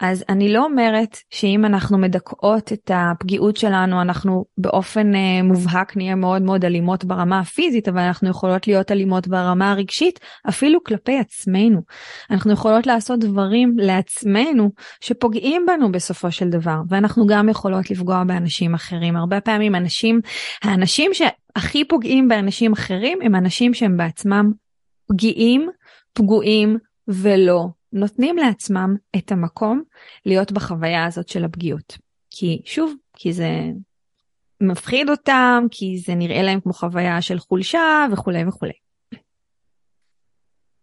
[0.00, 6.14] אז אני לא אומרת שאם אנחנו מדכאות את הפגיעות שלנו אנחנו באופן uh, מובהק נהיה
[6.14, 11.80] מאוד מאוד אלימות ברמה הפיזית אבל אנחנו יכולות להיות אלימות ברמה הרגשית אפילו כלפי עצמנו.
[12.30, 18.74] אנחנו יכולות לעשות דברים לעצמנו שפוגעים בנו בסופו של דבר ואנחנו גם יכולות לפגוע באנשים
[18.74, 20.20] אחרים הרבה פעמים אנשים
[20.62, 24.52] האנשים שהכי פוגעים באנשים אחרים הם אנשים שהם בעצמם
[25.08, 25.70] פגיעים,
[26.12, 29.82] פגועים ולא נותנים לעצמם את המקום
[30.26, 31.98] להיות בחוויה הזאת של הפגיעות.
[32.30, 33.50] כי שוב, כי זה
[34.60, 38.72] מפחיד אותם, כי זה נראה להם כמו חוויה של חולשה וכולי וכולי.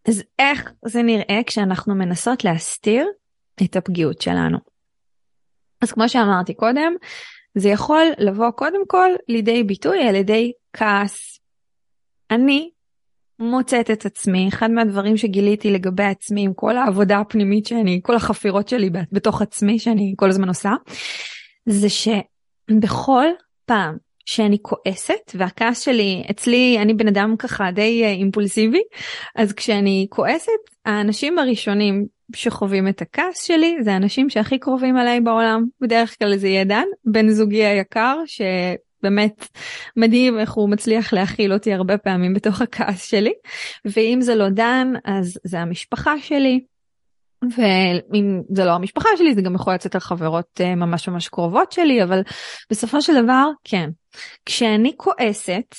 [0.10, 3.08] אז איך זה נראה כשאנחנו מנסות להסתיר
[3.64, 4.58] את הפגיעות שלנו?
[5.82, 6.94] אז כמו שאמרתי קודם,
[7.56, 11.40] זה יכול לבוא קודם כל לידי ביטוי על ידי כעס.
[12.32, 12.70] אני
[13.44, 18.68] מוצאת את עצמי, אחד מהדברים שגיליתי לגבי עצמי עם כל העבודה הפנימית שאני, כל החפירות
[18.68, 20.74] שלי בתוך עצמי שאני כל הזמן עושה,
[21.66, 23.26] זה שבכל
[23.66, 28.82] פעם שאני כועסת והכעס שלי אצלי אני בן אדם ככה די אה, אימפולסיבי
[29.36, 30.52] אז כשאני כועסת
[30.86, 35.66] האנשים הראשונים שחווים את הכעס שלי זה האנשים שהכי קרובים אליי בעולם.
[35.82, 38.42] בדרך כלל זה יהיה דן בן זוגי היקר ש...
[39.04, 39.48] באמת
[39.98, 43.34] מדהים איך הוא מצליח להכיל אותי הרבה פעמים בתוך הכעס שלי
[43.86, 46.60] ואם זה לא דן אז זה המשפחה שלי.
[47.58, 51.72] ואם זה לא המשפחה שלי זה גם יכול לצאת על חברות אה, ממש ממש קרובות
[51.72, 52.22] שלי אבל
[52.70, 53.90] בסופו של דבר כן
[54.46, 55.76] כשאני כועסת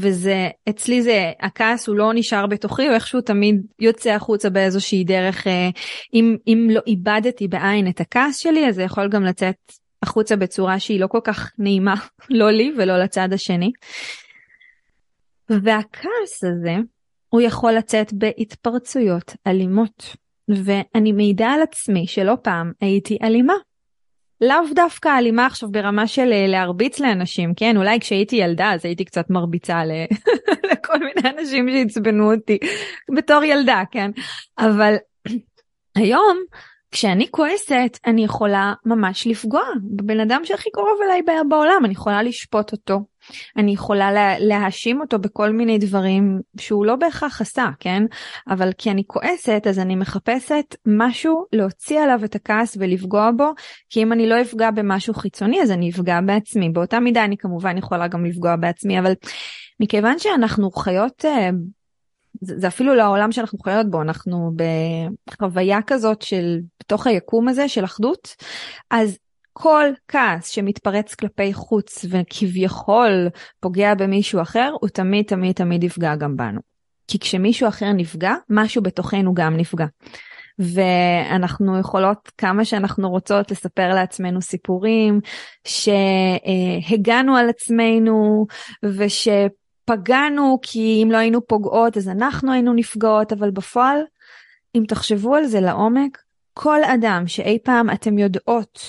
[0.00, 5.46] וזה אצלי זה הכעס הוא לא נשאר בתוכי הוא איכשהו תמיד יוצא החוצה באיזושהי דרך
[5.46, 5.68] אה,
[6.14, 9.72] אם אם לא איבדתי בעין את הכעס שלי אז זה יכול גם לצאת
[10.08, 11.94] החוצה בצורה שהיא לא כל כך נעימה,
[12.30, 13.72] לא לי ולא לצד השני.
[15.50, 16.76] והכעס הזה,
[17.28, 20.16] הוא יכול לצאת בהתפרצויות אלימות.
[20.48, 23.54] ואני מעידה על עצמי שלא פעם הייתי אלימה.
[24.40, 27.76] לאו דווקא אלימה עכשיו ברמה של אה, להרביץ לאנשים, כן?
[27.76, 29.82] אולי כשהייתי ילדה אז הייתי קצת מרביצה
[30.72, 32.58] לכל מיני אנשים שעצבנו אותי
[33.16, 34.10] בתור ילדה, כן?
[34.58, 34.94] אבל
[35.96, 36.38] היום
[36.90, 39.62] כשאני כועסת אני יכולה ממש לפגוע.
[39.82, 43.00] בבן אדם שהכי קרוב אליי בעולם אני יכולה לשפוט אותו.
[43.56, 48.02] אני יכולה לה, להאשים אותו בכל מיני דברים שהוא לא בהכרח עשה כן?
[48.48, 53.52] אבל כי אני כועסת אז אני מחפשת משהו להוציא עליו את הכעס ולפגוע בו
[53.90, 56.68] כי אם אני לא אפגע במשהו חיצוני אז אני אפגע בעצמי.
[56.68, 59.12] באותה מידה אני כמובן יכולה גם לפגוע בעצמי אבל
[59.80, 61.54] מכיוון שאנחנו חיות uh,
[62.40, 64.52] זה, זה אפילו לא העולם שאנחנו חיות בו, אנחנו
[65.28, 68.36] בחוויה כזאת של בתוך היקום הזה של אחדות,
[68.90, 69.18] אז
[69.52, 73.28] כל כעס שמתפרץ כלפי חוץ וכביכול
[73.60, 76.60] פוגע במישהו אחר, הוא תמיד תמיד תמיד יפגע גם בנו.
[77.08, 79.86] כי כשמישהו אחר נפגע, משהו בתוכנו גם נפגע.
[80.58, 85.20] ואנחנו יכולות כמה שאנחנו רוצות לספר לעצמנו סיפורים
[85.64, 88.46] שהגענו על עצמנו
[88.84, 89.28] וש...
[89.88, 94.00] פגענו כי אם לא היינו פוגעות אז אנחנו היינו נפגעות, אבל בפועל,
[94.74, 96.18] אם תחשבו על זה לעומק,
[96.54, 98.80] כל אדם שאי פעם אתם יודעות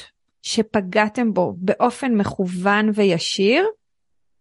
[0.42, 3.66] שפגעתם בו באופן מכוון וישיר,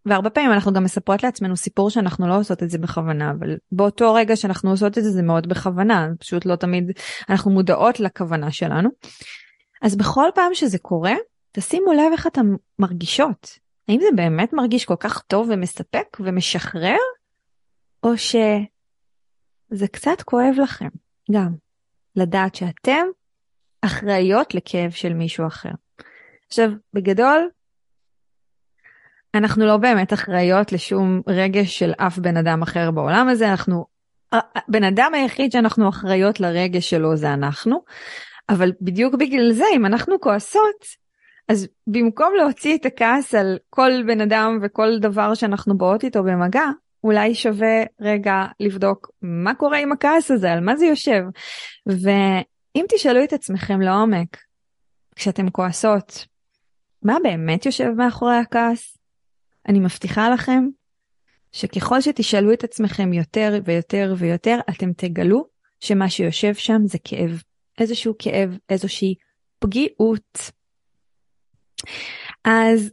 [0.06, 4.14] והרבה פעמים אנחנו גם מספרות לעצמנו סיפור שאנחנו לא עושות את זה בכוונה, אבל באותו
[4.14, 6.90] רגע שאנחנו עושות את זה זה מאוד בכוונה, פשוט לא תמיד
[7.28, 8.88] אנחנו מודעות לכוונה שלנו.
[9.82, 11.14] אז בכל פעם שזה קורה,
[11.52, 12.46] תשימו לב איך אתן
[12.78, 13.67] מרגישות.
[13.88, 16.96] האם זה באמת מרגיש כל כך טוב ומספק ומשחרר?
[18.02, 20.88] או שזה קצת כואב לכם
[21.32, 21.54] גם
[22.16, 23.06] לדעת שאתם
[23.82, 25.70] אחראיות לכאב של מישהו אחר.
[26.46, 27.48] עכשיו, בגדול,
[29.34, 33.86] אנחנו לא באמת אחראיות לשום רגש של אף בן אדם אחר בעולם הזה, אנחנו,
[34.68, 37.84] בן אדם היחיד שאנחנו אחראיות לרגש שלו זה אנחנו,
[38.48, 40.84] אבל בדיוק בגלל זה, אם אנחנו כועסות,
[41.48, 46.64] אז במקום להוציא את הכעס על כל בן אדם וכל דבר שאנחנו באות איתו במגע,
[47.04, 51.22] אולי שווה רגע לבדוק מה קורה עם הכעס הזה, על מה זה יושב.
[51.86, 54.36] ואם תשאלו את עצמכם לעומק,
[55.14, 56.26] כשאתם כועסות,
[57.02, 58.98] מה באמת יושב מאחורי הכעס?
[59.68, 60.68] אני מבטיחה לכם
[61.52, 65.46] שככל שתשאלו את עצמכם יותר ויותר ויותר, אתם תגלו
[65.80, 67.42] שמה שיושב שם זה כאב.
[67.78, 69.14] איזשהו כאב, איזושהי
[69.58, 70.57] פגיעות.
[72.44, 72.90] אז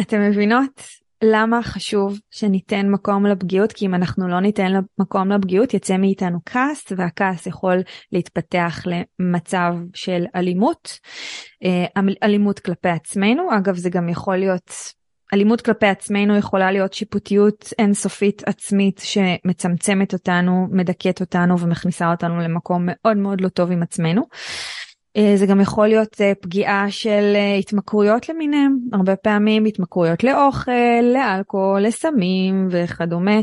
[0.00, 0.82] אתם מבינות
[1.22, 3.72] למה חשוב שניתן מקום לפגיעות?
[3.72, 10.24] כי אם אנחנו לא ניתן מקום לפגיעות יצא מאיתנו כעס והכעס יכול להתפתח למצב של
[10.34, 10.98] אלימות,
[11.64, 14.70] אה, אלימות כלפי עצמנו, אגב זה גם יכול להיות
[15.34, 22.82] אלימות כלפי עצמנו יכולה להיות שיפוטיות אינסופית עצמית שמצמצמת אותנו, מדכאת אותנו ומכניסה אותנו למקום
[22.86, 24.22] מאוד מאוד לא טוב עם עצמנו.
[25.16, 31.02] אה, זה גם יכול להיות אה, פגיעה של אה, התמכרויות למיניהם, הרבה פעמים התמכרויות לאוכל,
[31.14, 33.40] לאלכוהול, לסמים וכדומה.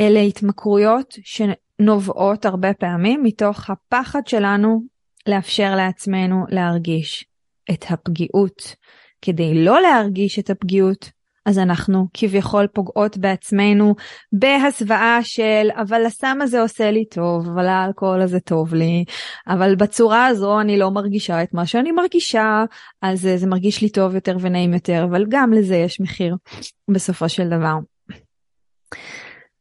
[0.00, 4.82] אלה התמכרויות שנובעות הרבה פעמים מתוך הפחד שלנו
[5.26, 7.24] לאפשר לעצמנו להרגיש
[7.70, 8.76] את הפגיעות.
[9.22, 11.10] כדי לא להרגיש את הפגיעות,
[11.46, 13.94] אז אנחנו כביכול פוגעות בעצמנו
[14.32, 19.04] בהסוואה של אבל הסם הזה עושה לי טוב, אבל האלכוהול הזה טוב לי,
[19.48, 22.64] אבל בצורה הזו אני לא מרגישה את מה שאני מרגישה,
[23.02, 26.36] אז זה מרגיש לי טוב יותר ונעים יותר, אבל גם לזה יש מחיר
[26.90, 27.76] בסופו של דבר.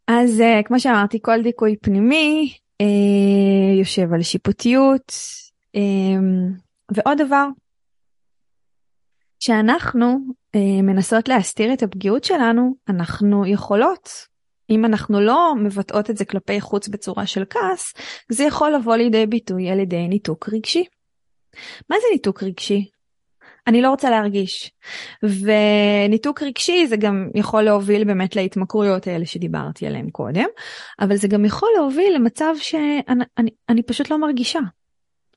[0.08, 5.14] אז אה, כמו שאמרתי, כל דיכוי פנימי אה, יושב על שיפוטיות.
[5.76, 5.82] אה,
[6.96, 7.48] ועוד דבר
[9.40, 10.41] כשאנחנו אה,
[10.84, 14.10] מנסות להסתיר את הפגיעות שלנו, אנחנו יכולות,
[14.70, 17.94] אם אנחנו לא מבטאות את זה כלפי חוץ בצורה של כעס,
[18.30, 20.86] זה יכול לבוא לידי ביטוי על ידי ניתוק רגשי.
[21.90, 22.90] מה זה ניתוק רגשי?
[23.68, 24.72] אני לא רוצה להרגיש.
[25.24, 30.46] וניתוק רגשי זה גם יכול להוביל באמת להתמכרויות האלה שדיברתי עליהן קודם,
[31.00, 33.02] אבל זה גם יכול להוביל למצב שאני
[33.38, 34.60] אני, אני פשוט לא מרגישה.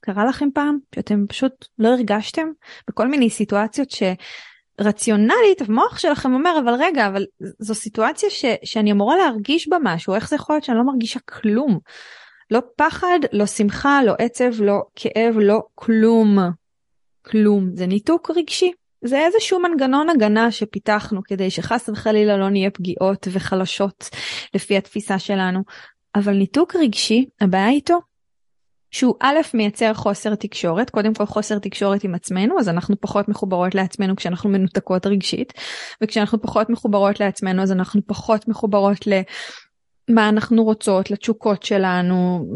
[0.01, 2.49] קרה לכם פעם שאתם פשוט לא הרגשתם
[2.89, 3.91] בכל מיני סיטואציות
[4.81, 7.25] שרציונלית המוח שלכם אומר אבל רגע אבל
[7.59, 11.21] זו סיטואציה ש, שאני אמורה להרגיש בה משהו איך זה יכול להיות שאני לא מרגישה
[11.21, 11.79] כלום.
[12.51, 16.39] לא פחד לא שמחה לא עצב לא כאב לא כלום.
[17.23, 18.73] כלום זה ניתוק רגשי.
[19.05, 24.11] זה איזשהו מנגנון הגנה שפיתחנו כדי שחס וחלילה לא נהיה פגיעות וחלשות
[24.55, 25.61] לפי התפיסה שלנו.
[26.15, 28.01] אבל ניתוק רגשי הבעיה איתו
[28.95, 33.75] שהוא א' מייצר חוסר תקשורת, קודם כל חוסר תקשורת עם עצמנו, אז אנחנו פחות מחוברות
[33.75, 35.53] לעצמנו כשאנחנו מנותקות רגשית,
[36.03, 39.21] וכשאנחנו פחות מחוברות לעצמנו אז אנחנו פחות מחוברות ל...
[40.09, 42.47] מה אנחנו רוצות, לתשוקות שלנו,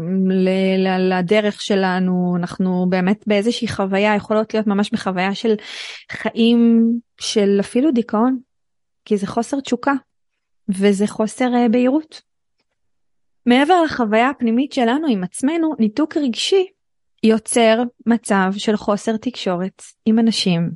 [0.99, 5.55] לדרך שלנו, אנחנו באמת באיזושהי חוויה, יכולות להיות ממש בחוויה של
[6.11, 8.37] חיים של אפילו דיכאון,
[9.05, 9.93] כי זה חוסר תשוקה
[10.69, 12.28] וזה חוסר אה, בהירות.
[13.45, 16.65] מעבר לחוויה הפנימית שלנו עם עצמנו, ניתוק רגשי
[17.23, 20.71] יוצר מצב של חוסר תקשורת עם אנשים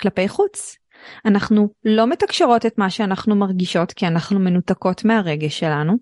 [0.00, 0.76] כלפי חוץ.
[1.24, 5.96] אנחנו לא מתקשרות את מה שאנחנו מרגישות כי אנחנו מנותקות מהרגש שלנו.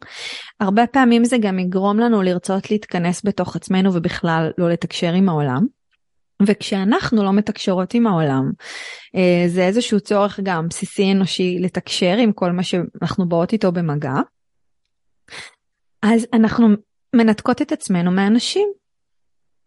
[0.60, 5.66] הרבה פעמים זה גם יגרום לנו לרצות להתכנס בתוך עצמנו ובכלל לא לתקשר עם העולם.
[6.46, 8.50] וכשאנחנו לא מתקשרות עם העולם,
[9.16, 14.14] אה, זה איזשהו צורך גם בסיסי אנושי לתקשר עם כל מה שאנחנו באות איתו במגע.
[16.02, 16.68] אז אנחנו
[17.16, 18.68] מנתקות את עצמנו מאנשים.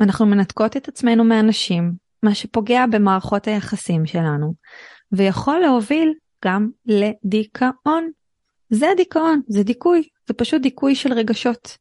[0.02, 1.94] אנחנו מנתקות את עצמנו מאנשים,
[2.24, 4.54] מה שפוגע במערכות היחסים שלנו,
[5.12, 6.14] ויכול להוביל
[6.46, 8.12] גם לדיכאון.
[8.70, 11.78] זה דיכאון, זה דיכוי, זה פשוט דיכוי של רגשות.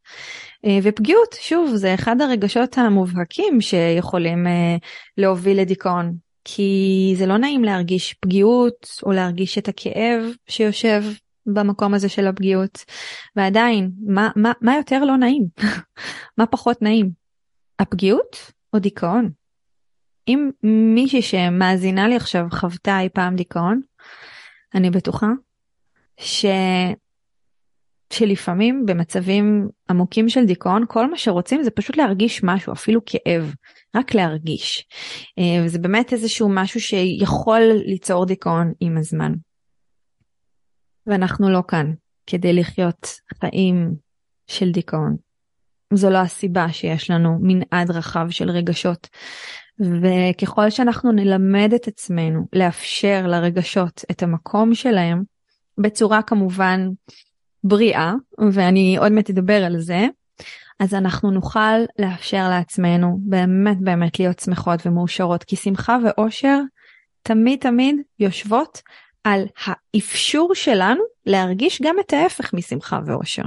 [0.67, 4.77] אה, ופגיעות, שוב, זה אחד הרגשות המובהקים שיכולים אה,
[5.19, 6.15] להוביל לדיכאון.
[6.45, 11.03] כי זה לא נעים להרגיש פגיעות או להרגיש את הכאב שיושב
[11.47, 12.85] במקום הזה של הפגיעות.
[13.37, 15.47] ועדיין, מה, מה, מה יותר לא נעים?
[16.39, 17.11] מה פחות נעים?
[17.79, 19.31] הפגיעות או דיכאון?
[20.29, 20.51] אם
[20.95, 23.81] מישהי שמאזינה לי עכשיו חוותה אי פעם דיכאון,
[24.75, 25.27] אני בטוחה
[26.21, 26.47] ש...
[28.13, 33.55] שלפעמים במצבים עמוקים של דיכאון כל מה שרוצים זה פשוט להרגיש משהו אפילו כאב
[33.97, 34.87] רק להרגיש
[35.39, 39.33] אה, וזה באמת איזשהו משהו שיכול ליצור דיכאון עם הזמן.
[41.07, 41.93] ואנחנו לא כאן
[42.27, 43.09] כדי לחיות
[43.41, 43.95] חיים
[44.47, 45.17] של דיכאון.
[45.95, 49.09] זו לא הסיבה שיש לנו מנעד רחב של רגשות.
[49.81, 55.23] וככל שאנחנו נלמד את עצמנו לאפשר לרגשות את המקום שלהם,
[55.79, 56.89] בצורה כמובן
[57.65, 58.13] בריאה,
[58.53, 60.07] ואני עוד מעט אדבר על זה,
[60.81, 66.61] אז אנחנו נוכל לאפשר לעצמנו באמת באמת להיות שמחות ומאושרות, כי שמחה ואושר
[67.23, 68.83] תמיד תמיד יושבות
[69.25, 73.43] על האפשור שלנו להרגיש גם את ההפך משמחה ואושר.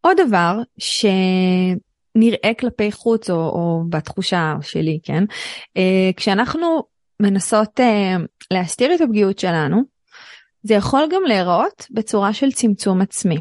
[0.00, 5.24] עוד דבר שנראה כלפי חוץ או, או בתחושה שלי כן
[5.76, 6.82] אה, כשאנחנו
[7.22, 8.16] מנסות אה,
[8.50, 9.82] להסתיר את הפגיעות שלנו
[10.62, 13.36] זה יכול גם להיראות בצורה של צמצום עצמי.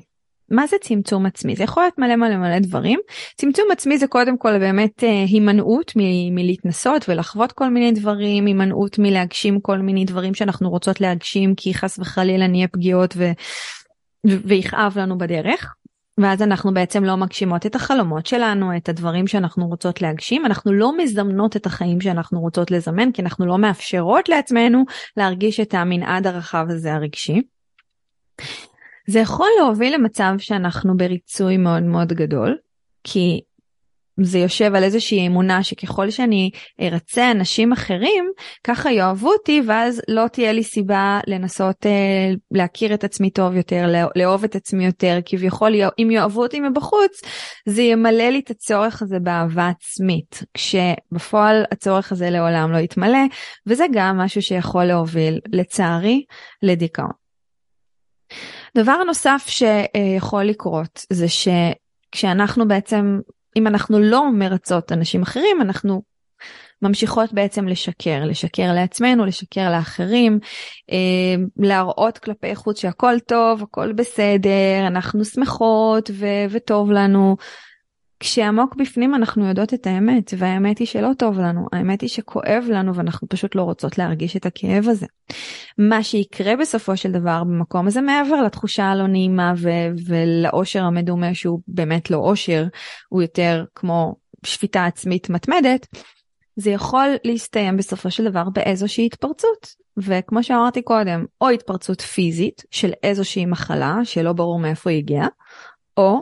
[0.52, 1.56] מה זה צמצום עצמי?
[1.56, 3.00] זה יכול להיות מלא מלא מלא דברים.
[3.38, 9.00] צמצום עצמי זה קודם כל באמת אה, הימנעות מ- מלהתנסות ולחוות כל מיני דברים, הימנעות
[9.00, 13.32] מלהגשים כל מיני דברים שאנחנו רוצות להגשים כי חס וחלילה נהיה פגיעות ו-
[14.26, 15.76] ויכאב לנו בדרך.
[16.22, 20.98] ואז אנחנו בעצם לא מגשימות את החלומות שלנו, את הדברים שאנחנו רוצות להגשים, אנחנו לא
[20.98, 24.84] מזמנות את החיים שאנחנו רוצות לזמן, כי אנחנו לא מאפשרות לעצמנו
[25.18, 27.42] להרגיש את המנעד הרחב הזה הרגשי.
[29.10, 32.58] זה יכול להוביל למצב שאנחנו בריצוי מאוד מאוד גדול,
[33.04, 33.42] כי
[34.22, 36.50] זה יושב על איזושהי אמונה שככל שאני
[36.82, 38.32] ארצה אנשים אחרים,
[38.64, 43.88] ככה יאהבו אותי ואז לא תהיה לי סיבה לנסות אה, להכיר את עצמי טוב יותר,
[43.88, 47.22] לא, לאהוב את עצמי יותר, כביכול אם יאהבו אותי מבחוץ,
[47.66, 53.20] זה ימלא לי את הצורך הזה באהבה עצמית, כשבפועל הצורך הזה לעולם לא יתמלא,
[53.68, 56.24] וזה גם משהו שיכול להוביל, לצערי,
[56.64, 57.19] לדיכאון.
[58.78, 63.20] דבר נוסף שיכול לקרות זה שכשאנחנו בעצם
[63.56, 66.02] אם אנחנו לא מרצות אנשים אחרים אנחנו
[66.82, 70.40] ממשיכות בעצם לשקר, לשקר לעצמנו, לשקר לאחרים,
[70.92, 76.10] אה, להראות כלפי חוץ שהכל טוב, הכל בסדר, אנחנו שמחות
[76.50, 77.38] וטוב לנו,
[78.20, 82.96] כשעמוק בפנים אנחנו יודעות את האמת, והאמת היא שלא טוב לנו, האמת היא שכואב לנו
[82.96, 85.06] ואנחנו פשוט לא רוצות להרגיש את הכאב הזה.
[85.78, 91.60] מה שיקרה בסופו של דבר במקום הזה מעבר לתחושה הלא נעימה ו- ולאושר המדומה שהוא
[91.68, 92.66] באמת לא אושר,
[93.10, 94.16] הוא יותר כמו
[94.46, 95.88] שפיטה עצמית מתמדת,
[96.56, 99.80] זה יכול להסתיים בסופו של דבר באיזושהי התפרצות.
[99.98, 105.28] וכמו שאמרתי קודם, או התפרצות פיזית של איזושהי מחלה שלא ברור מאיפה היא הגיעה,
[105.98, 106.20] או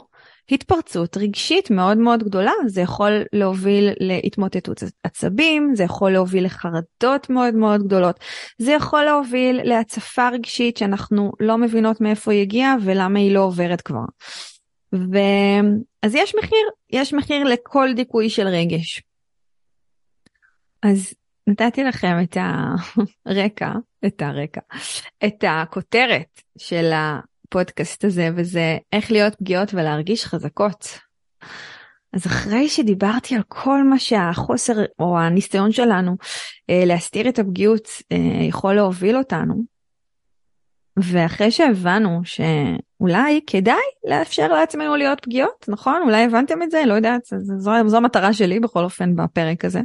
[0.52, 7.54] התפרצות רגשית מאוד מאוד גדולה, זה יכול להוביל להתמוטטות עצבים, זה יכול להוביל לחרדות מאוד
[7.54, 8.20] מאוד גדולות,
[8.58, 13.82] זה יכול להוביל להצפה רגשית שאנחנו לא מבינות מאיפה היא הגיעה ולמה היא לא עוברת
[13.82, 14.06] כבר.
[14.94, 19.04] ואז יש מחיר, יש מחיר לכל דיכוי של רגש.
[20.84, 21.14] אז
[21.48, 22.38] נתתי לכם את
[23.26, 23.72] הרקע,
[24.08, 24.62] את הרקע,
[25.26, 27.20] את הכותרת של ה...
[27.48, 31.00] הפודקאסט הזה וזה איך להיות פגיעות ולהרגיש חזקות.
[32.14, 36.16] אז אחרי שדיברתי על כל מה שהחוסר או הניסיון שלנו
[36.70, 39.64] אה, להסתיר את הפגיעות אה, יכול להוביל אותנו,
[40.98, 43.76] ואחרי שהבנו שאולי כדאי
[44.08, 46.02] לאפשר לעצמנו להיות פגיעות, נכון?
[46.06, 46.84] אולי הבנתם את זה?
[46.86, 47.22] לא יודעת,
[47.58, 49.82] זו, זו המטרה שלי בכל אופן בפרק הזה.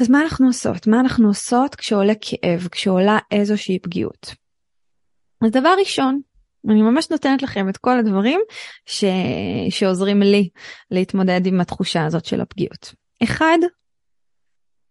[0.00, 0.86] אז מה אנחנו עושות?
[0.86, 4.43] מה אנחנו עושות כשעולה כאב, כשעולה איזושהי פגיעות?
[5.44, 6.20] אז דבר ראשון,
[6.68, 8.40] אני ממש נותנת לכם את כל הדברים
[8.86, 9.04] ש...
[9.70, 10.48] שעוזרים לי
[10.90, 12.94] להתמודד עם התחושה הזאת של הפגיעות.
[13.22, 13.58] אחד,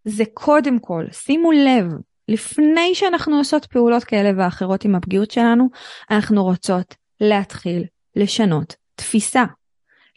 [0.06, 1.86] זה קודם כל, שימו לב,
[2.28, 5.70] לפני שאנחנו עושות פעולות כאלה ואחרות עם הפגיעות שלנו,
[6.12, 7.84] אנחנו רוצות להתחיל
[8.16, 9.44] לשנות תפיסה.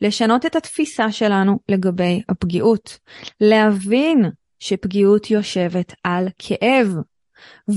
[0.01, 2.99] לשנות את התפיסה שלנו לגבי הפגיעות.
[3.41, 6.89] להבין שפגיעות יושבת על כאב.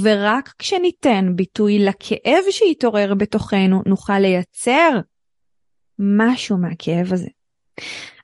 [0.03, 4.99] ורק כשניתן ביטוי לכאב שהתעורר בתוכנו נוכל לייצר
[5.99, 7.27] משהו מהכאב הזה.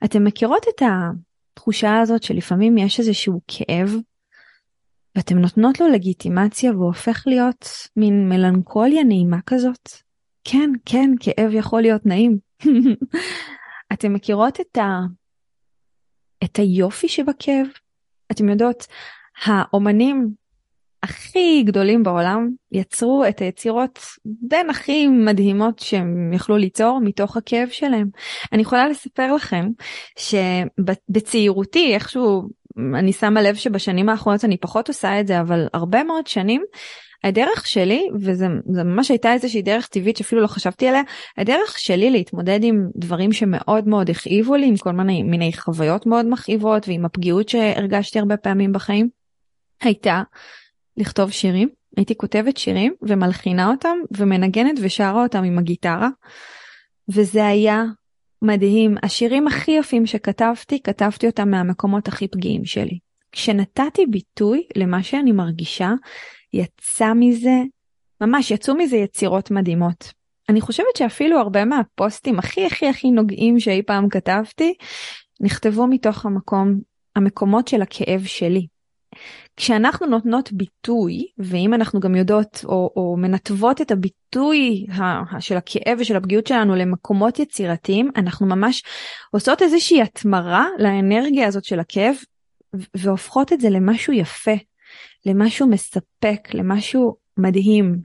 [0.04, 3.94] אתם מכירות את התחושה הזאת שלפעמים יש איזשהו כאב
[5.16, 7.66] ואתם נותנות לו לגיטימציה והוא הופך להיות
[7.96, 9.88] מין מלנכוליה נעימה כזאת?
[10.44, 12.38] כן, כן, כאב יכול להיות נעים.
[13.92, 15.00] אתם מכירות את, ה...
[16.44, 17.66] את היופי שבכאב?
[18.32, 18.86] אתם יודעות,
[19.44, 20.34] האומנים
[21.06, 28.08] הכי גדולים בעולם יצרו את היצירות בין הכי מדהימות שהם יכלו ליצור מתוך הכאב שלהם.
[28.52, 29.66] אני יכולה לספר לכם
[30.18, 32.42] שבצעירותי איכשהו
[32.94, 36.62] אני שמה לב שבשנים האחרונות אני פחות עושה את זה אבל הרבה מאוד שנים
[37.24, 41.02] הדרך שלי וזה ממש הייתה איזושהי דרך טבעית שאפילו לא חשבתי עליה
[41.38, 46.26] הדרך שלי להתמודד עם דברים שמאוד מאוד הכאיבו לי עם כל מיני מיני חוויות מאוד
[46.26, 49.08] מכאיבות ועם הפגיעות שהרגשתי הרבה פעמים בחיים
[49.82, 50.22] הייתה
[50.96, 56.08] לכתוב שירים, הייתי כותבת שירים ומלחינה אותם ומנגנת ושרה אותם עם הגיטרה.
[57.08, 57.84] וזה היה
[58.42, 58.94] מדהים.
[59.02, 62.98] השירים הכי יפים שכתבתי, כתבתי אותם מהמקומות הכי פגיעים שלי.
[63.32, 65.92] כשנתתי ביטוי למה שאני מרגישה,
[66.52, 67.62] יצא מזה,
[68.20, 70.12] ממש יצאו מזה יצירות מדהימות.
[70.48, 74.74] אני חושבת שאפילו הרבה מהפוסטים הכי הכי הכי נוגעים שאי פעם כתבתי,
[75.40, 76.80] נכתבו מתוך המקום,
[77.16, 78.66] המקומות של הכאב שלי.
[79.56, 84.86] כשאנחנו נותנות ביטוי, ואם אנחנו גם יודעות או, או מנתבות את הביטוי
[85.40, 88.82] של הכאב ושל הפגיעות שלנו למקומות יצירתיים, אנחנו ממש
[89.30, 92.16] עושות איזושהי התמרה לאנרגיה הזאת של הכאב,
[92.96, 94.54] והופכות את זה למשהו יפה,
[95.26, 97.96] למשהו מספק, למשהו מדהים.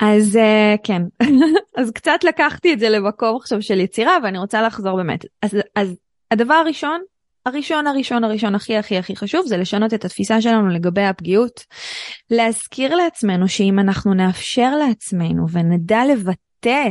[0.00, 1.02] אז uh, כן,
[1.78, 5.24] אז קצת לקחתי את זה למקום עכשיו של יצירה ואני רוצה לחזור באמת.
[5.42, 5.96] אז, אז
[6.30, 7.00] הדבר הראשון
[7.46, 11.64] הראשון הראשון הראשון הכי הכי הכי חשוב זה לשנות את התפיסה שלנו לגבי הפגיעות.
[12.30, 16.88] להזכיר לעצמנו שאם אנחנו נאפשר לעצמנו ונדע לבטא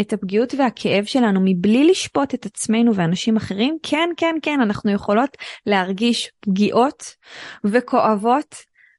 [0.00, 5.36] את הפגיעות והכאב שלנו מבלי לשפוט את עצמנו ואנשים אחרים, כן כן כן אנחנו יכולות
[5.66, 7.04] להרגיש פגיעות
[7.64, 8.54] וכואבות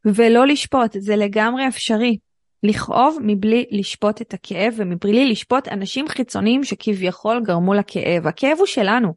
[0.05, 2.17] ולא לשפוט, זה לגמרי אפשרי.
[2.63, 8.27] לכאוב מבלי לשפוט את הכאב ומבלי לשפוט אנשים חיצוניים שכביכול גרמו לכאב.
[8.27, 9.13] הכאב הוא שלנו.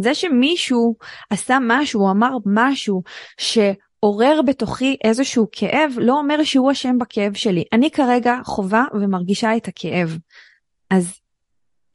[0.00, 0.94] זה שמישהו
[1.30, 3.02] עשה משהו, אמר משהו
[3.40, 7.64] שעורר בתוכי איזשהו כאב, לא אומר שהוא אשם בכאב שלי.
[7.72, 10.18] אני כרגע חווה ומרגישה את הכאב.
[10.90, 11.20] אז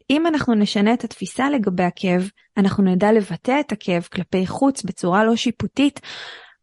[0.10, 5.24] אם אנחנו נשנה את התפיסה לגבי הכאב, אנחנו נדע לבטא את הכאב כלפי חוץ בצורה
[5.24, 6.00] לא שיפוטית,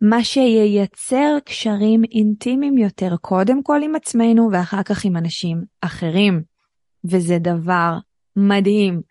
[0.00, 6.42] מה שייצר קשרים אינטימיים יותר, קודם כל עם עצמנו ואחר כך עם אנשים אחרים.
[7.04, 7.98] וזה דבר
[8.36, 9.02] מדהים.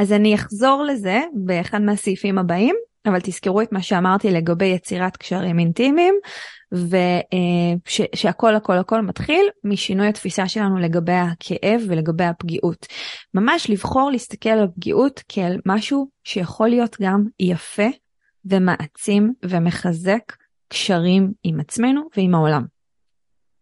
[0.00, 2.76] אז אני אחזור לזה באחד מהסעיפים הבאים,
[3.06, 6.14] אבל תזכרו את מה שאמרתי לגבי יצירת קשרים אינטימיים,
[6.72, 12.86] ושהכל הכל הכל מתחיל משינוי התפיסה שלנו לגבי הכאב ולגבי הפגיעות.
[13.34, 17.88] ממש לבחור להסתכל על הפגיעות כאל משהו שיכול להיות גם יפה
[18.44, 20.32] ומעצים ומחזק
[20.68, 22.64] קשרים עם עצמנו ועם העולם.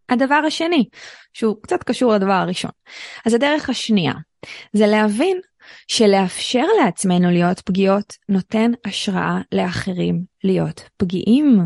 [0.09, 0.85] הדבר השני,
[1.33, 2.71] שהוא קצת קשור לדבר הראשון,
[3.25, 4.13] אז הדרך השנייה,
[4.73, 5.39] זה להבין
[5.87, 11.59] שלאפשר לעצמנו להיות פגיעות נותן השראה לאחרים להיות פגיעים.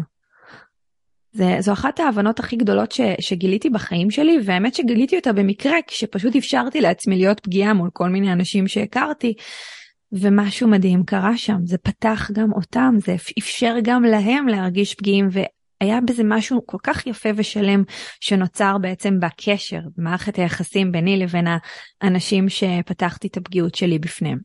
[1.32, 6.36] זה, זו אחת ההבנות הכי גדולות ש, שגיליתי בחיים שלי, והאמת שגיליתי אותה במקרה כשפשוט
[6.36, 9.34] אפשרתי לעצמי להיות פגיעה מול כל מיני אנשים שהכרתי,
[10.12, 15.28] ומשהו מדהים קרה שם, זה פתח גם אותם, זה אפשר גם להם להרגיש פגיעים,
[15.84, 17.84] היה בזה משהו כל כך יפה ושלם
[18.20, 21.48] שנוצר בעצם בקשר, במערכת היחסים ביני לבין
[22.02, 24.38] האנשים שפתחתי את הפגיעות שלי בפניהם.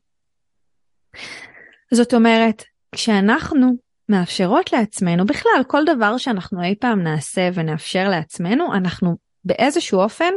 [1.94, 3.76] זאת אומרת, כשאנחנו
[4.08, 10.32] מאפשרות לעצמנו, בכלל כל דבר שאנחנו אי פעם נעשה ונאפשר לעצמנו, אנחנו באיזשהו אופן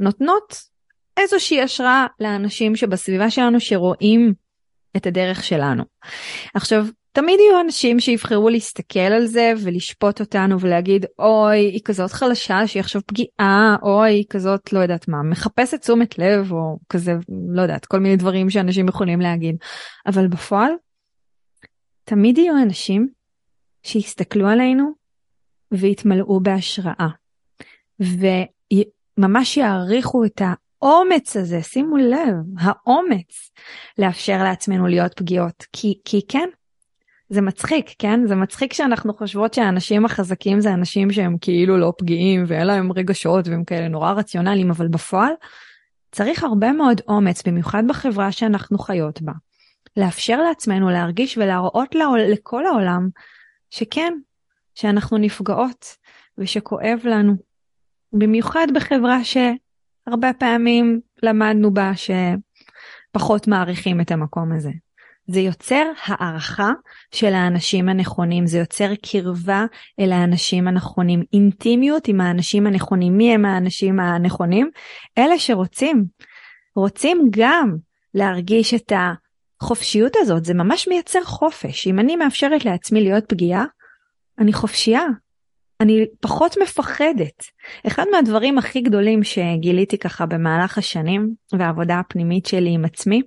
[0.00, 0.54] נותנות
[1.16, 4.34] איזושהי השראה לאנשים שבסביבה שלנו שרואים
[4.96, 5.84] את הדרך שלנו.
[6.54, 12.66] עכשיו, תמיד יהיו אנשים שיבחרו להסתכל על זה ולשפוט אותנו ולהגיד אוי היא כזאת חלשה
[12.66, 17.12] שהיא עכשיו פגיעה אוי היא כזאת לא יודעת מה מחפשת תשומת לב או כזה
[17.54, 19.56] לא יודעת כל מיני דברים שאנשים יכולים להגיד.
[20.06, 20.72] אבל בפועל
[22.04, 23.08] תמיד יהיו אנשים
[23.82, 24.90] שיסתכלו עלינו
[25.72, 27.08] ויתמלאו בהשראה.
[28.00, 33.50] וממש יעריכו את האומץ הזה שימו לב האומץ
[33.98, 35.66] לאפשר לעצמנו להיות פגיעות.
[35.72, 36.48] כי כי כן
[37.30, 38.26] זה מצחיק, כן?
[38.26, 43.48] זה מצחיק שאנחנו חושבות שהאנשים החזקים זה אנשים שהם כאילו לא פגיעים ואין להם רגשות
[43.48, 45.32] והם כאלה נורא רציונליים, אבל בפועל
[46.12, 49.32] צריך הרבה מאוד אומץ, במיוחד בחברה שאנחנו חיות בה,
[49.96, 53.08] לאפשר לעצמנו להרגיש ולהראות לעול, לכל העולם
[53.70, 54.12] שכן,
[54.74, 55.96] שאנחנו נפגעות
[56.38, 57.34] ושכואב לנו.
[58.12, 64.70] במיוחד בחברה שהרבה פעמים למדנו בה שפחות מעריכים את המקום הזה.
[65.32, 66.70] זה יוצר הערכה
[67.14, 69.64] של האנשים הנכונים, זה יוצר קרבה
[70.00, 73.16] אל האנשים הנכונים, אינטימיות עם האנשים הנכונים.
[73.16, 74.70] מי הם האנשים הנכונים?
[75.18, 76.04] אלה שרוצים,
[76.76, 77.76] רוצים גם
[78.14, 78.92] להרגיש את
[79.62, 81.86] החופשיות הזאת, זה ממש מייצר חופש.
[81.86, 83.64] אם אני מאפשרת לעצמי להיות פגיעה,
[84.38, 85.04] אני חופשייה,
[85.80, 87.44] אני פחות מפחדת.
[87.86, 93.22] אחד מהדברים הכי גדולים שגיליתי ככה במהלך השנים והעבודה הפנימית שלי עם עצמי,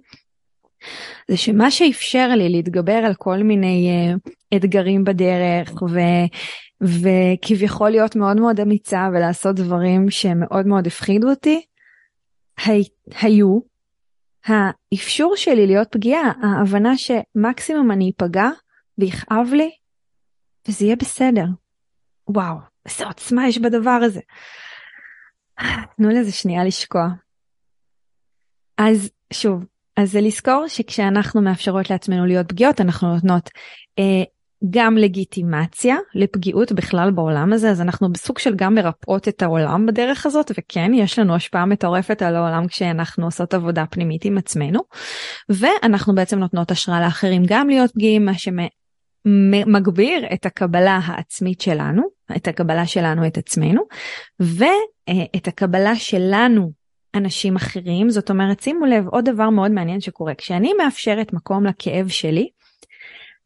[1.27, 5.99] זה שמה שאפשר לי להתגבר על כל מיני uh, אתגרים בדרך ו,
[6.81, 11.65] וכביכול להיות מאוד מאוד אמיצה ולעשות דברים שמאוד מאוד הפחידו אותי,
[12.65, 12.83] הי,
[13.21, 13.59] היו
[14.45, 18.49] האפשור שלי להיות פגיעה, ההבנה שמקסימום אני אפגע
[18.97, 19.71] ויכאב לי
[20.67, 21.45] וזה יהיה בסדר.
[22.27, 22.55] וואו,
[22.85, 24.19] איזה עוצמה יש בדבר הזה.
[25.97, 27.07] תנו לזה שנייה לשקוע.
[28.77, 29.65] אז שוב,
[29.97, 33.49] אז זה לזכור שכשאנחנו מאפשרות לעצמנו להיות פגיעות אנחנו נותנות
[33.99, 34.23] אה,
[34.69, 40.25] גם לגיטימציה לפגיעות בכלל בעולם הזה אז אנחנו בסוג של גם מרפאות את העולם בדרך
[40.25, 44.79] הזאת וכן יש לנו השפעה מטורפת על העולם כשאנחנו עושות עבודה פנימית עם עצמנו
[45.49, 48.33] ואנחנו בעצם נותנות השראה לאחרים גם להיות פגיעים מה
[49.67, 52.01] מגביר את הקבלה העצמית שלנו,
[52.35, 53.81] את הקבלה שלנו את עצמנו,
[54.39, 56.71] ואת הקבלה שלנו
[57.15, 58.09] אנשים אחרים.
[58.09, 62.49] זאת אומרת, שימו לב, עוד דבר מאוד מעניין שקורה, כשאני מאפשרת מקום לכאב שלי,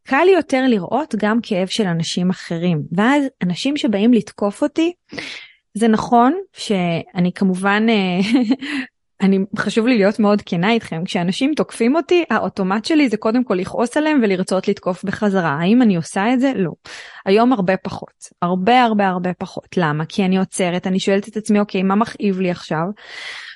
[0.04, 2.82] קל יותר לראות גם כאב של אנשים אחרים.
[2.92, 4.94] ואז אנשים שבאים לתקוף אותי,
[5.74, 8.20] זה נכון שאני כמובן אה,
[9.22, 11.04] אני חשוב לי להיות מאוד כנה איתכם.
[11.06, 15.58] כשאנשים תוקפים אותי האוטומט שלי זה קודם כל לכעוס עליהם ולרצות לתקוף בחזרה.
[15.62, 16.52] האם אני עושה את זה?
[16.56, 16.72] לא.
[17.26, 18.24] היום הרבה פחות.
[18.42, 19.68] הרבה הרבה הרבה פחות.
[19.78, 20.06] למה?
[20.06, 22.84] כי אני עוצרת אני שואלת את עצמי אוקיי מה מכאיב לי עכשיו?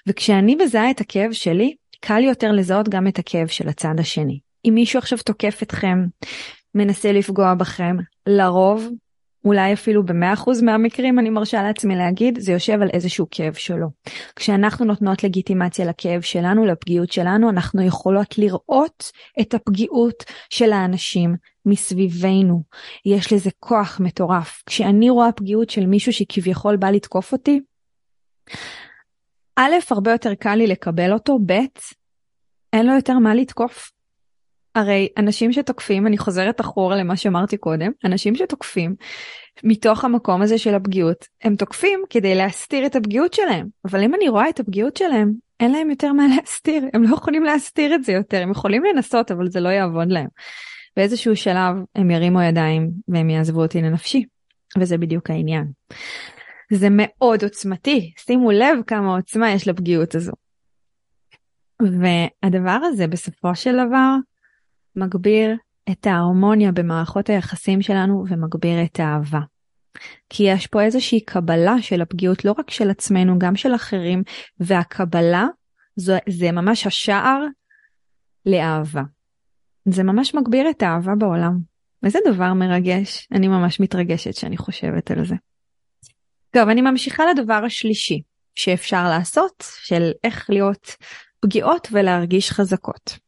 [0.07, 4.39] וכשאני מזהה את הכאב שלי קל יותר לזהות גם את הכאב של הצד השני.
[4.65, 5.97] אם מישהו עכשיו תוקף אתכם
[6.75, 7.95] מנסה לפגוע בכם
[8.27, 8.89] לרוב
[9.45, 13.87] אולי אפילו במאה אחוז מהמקרים אני מרשה לעצמי להגיד זה יושב על איזשהו כאב שלו.
[14.35, 19.11] כשאנחנו נותנות לגיטימציה לכאב שלנו לפגיעות שלנו אנחנו יכולות לראות
[19.41, 21.35] את הפגיעות של האנשים
[21.65, 22.63] מסביבנו.
[23.05, 24.63] יש לזה כוח מטורף.
[24.65, 27.59] כשאני רואה פגיעות של מישהו שכביכול בא לתקוף אותי,
[29.55, 31.53] א', הרבה יותר קל לי לקבל אותו, ב',
[32.73, 33.91] אין לו יותר מה לתקוף.
[34.75, 38.95] הרי אנשים שתוקפים, אני חוזרת אחורה למה שאמרתי קודם, אנשים שתוקפים
[39.63, 44.29] מתוך המקום הזה של הפגיעות, הם תוקפים כדי להסתיר את הפגיעות שלהם, אבל אם אני
[44.29, 48.11] רואה את הפגיעות שלהם, אין להם יותר מה להסתיר, הם לא יכולים להסתיר את זה
[48.11, 50.27] יותר, הם יכולים לנסות אבל זה לא יעבוד להם.
[50.97, 54.25] באיזשהו שלב הם ירימו ידיים והם יעזבו אותי לנפשי,
[54.77, 55.65] וזה בדיוק העניין.
[56.73, 60.31] זה מאוד עוצמתי, שימו לב כמה עוצמה יש לפגיעות הזו.
[61.81, 64.15] והדבר הזה בסופו של דבר
[64.95, 65.55] מגביר
[65.91, 69.39] את ההרמוניה במערכות היחסים שלנו ומגביר את האהבה.
[70.29, 74.23] כי יש פה איזושהי קבלה של הפגיעות לא רק של עצמנו גם של אחרים
[74.59, 75.47] והקבלה
[75.95, 77.45] זו, זה ממש השער
[78.45, 79.03] לאהבה.
[79.85, 81.57] זה ממש מגביר את האהבה בעולם.
[82.03, 85.35] וזה דבר מרגש, אני ממש מתרגשת שאני חושבת על זה.
[86.51, 88.21] טוב, אני ממשיכה לדבר השלישי
[88.55, 90.95] שאפשר לעשות, של איך להיות
[91.39, 93.19] פגיעות ולהרגיש חזקות.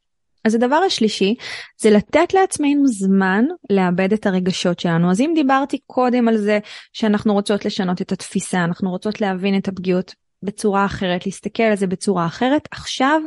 [0.45, 1.35] אז הדבר השלישי
[1.81, 5.11] זה לתת לעצמנו זמן לאבד את הרגשות שלנו.
[5.11, 6.59] אז אם דיברתי קודם על זה
[6.93, 11.87] שאנחנו רוצות לשנות את התפיסה, אנחנו רוצות להבין את הפגיעות בצורה אחרת, להסתכל על זה
[11.87, 13.21] בצורה אחרת, עכשיו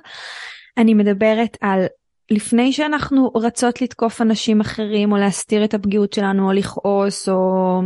[0.79, 1.85] אני מדברת על
[2.31, 7.81] לפני שאנחנו רצות לתקוף אנשים אחרים או להסתיר את הפגיעות שלנו או לכעוס או,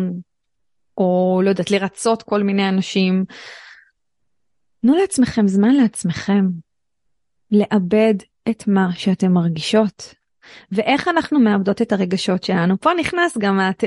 [0.99, 3.25] או לא יודעת לרצות כל מיני אנשים.
[4.83, 6.47] תנו לעצמכם זמן לעצמכם.
[7.51, 8.15] לאבד
[8.49, 10.15] את מה שאתם מרגישות.
[10.73, 12.81] ואיך אנחנו מאבדות את הרגשות שלנו.
[12.81, 13.85] פה נכנס גם הת...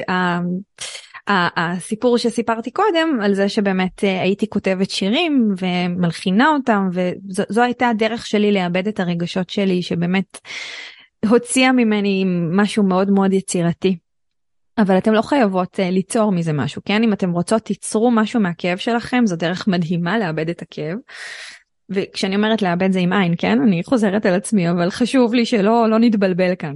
[1.57, 8.25] הסיפור שסיפרתי קודם על זה שבאמת אה, הייתי כותבת שירים ומלחינה אותם וזו הייתה הדרך
[8.25, 10.39] שלי לאבד את הרגשות שלי שבאמת
[11.29, 13.97] הוציאה ממני משהו מאוד מאוד יצירתי.
[14.77, 18.77] אבל אתם לא חייבות uh, ליצור מזה משהו כן אם אתם רוצות תיצרו משהו מהכאב
[18.77, 20.97] שלכם זו דרך מדהימה לאבד את הכאב.
[21.89, 23.61] וכשאני אומרת לאבד זה עם עין, כן?
[23.61, 26.75] אני חוזרת על עצמי, אבל חשוב לי שלא לא נתבלבל כאן.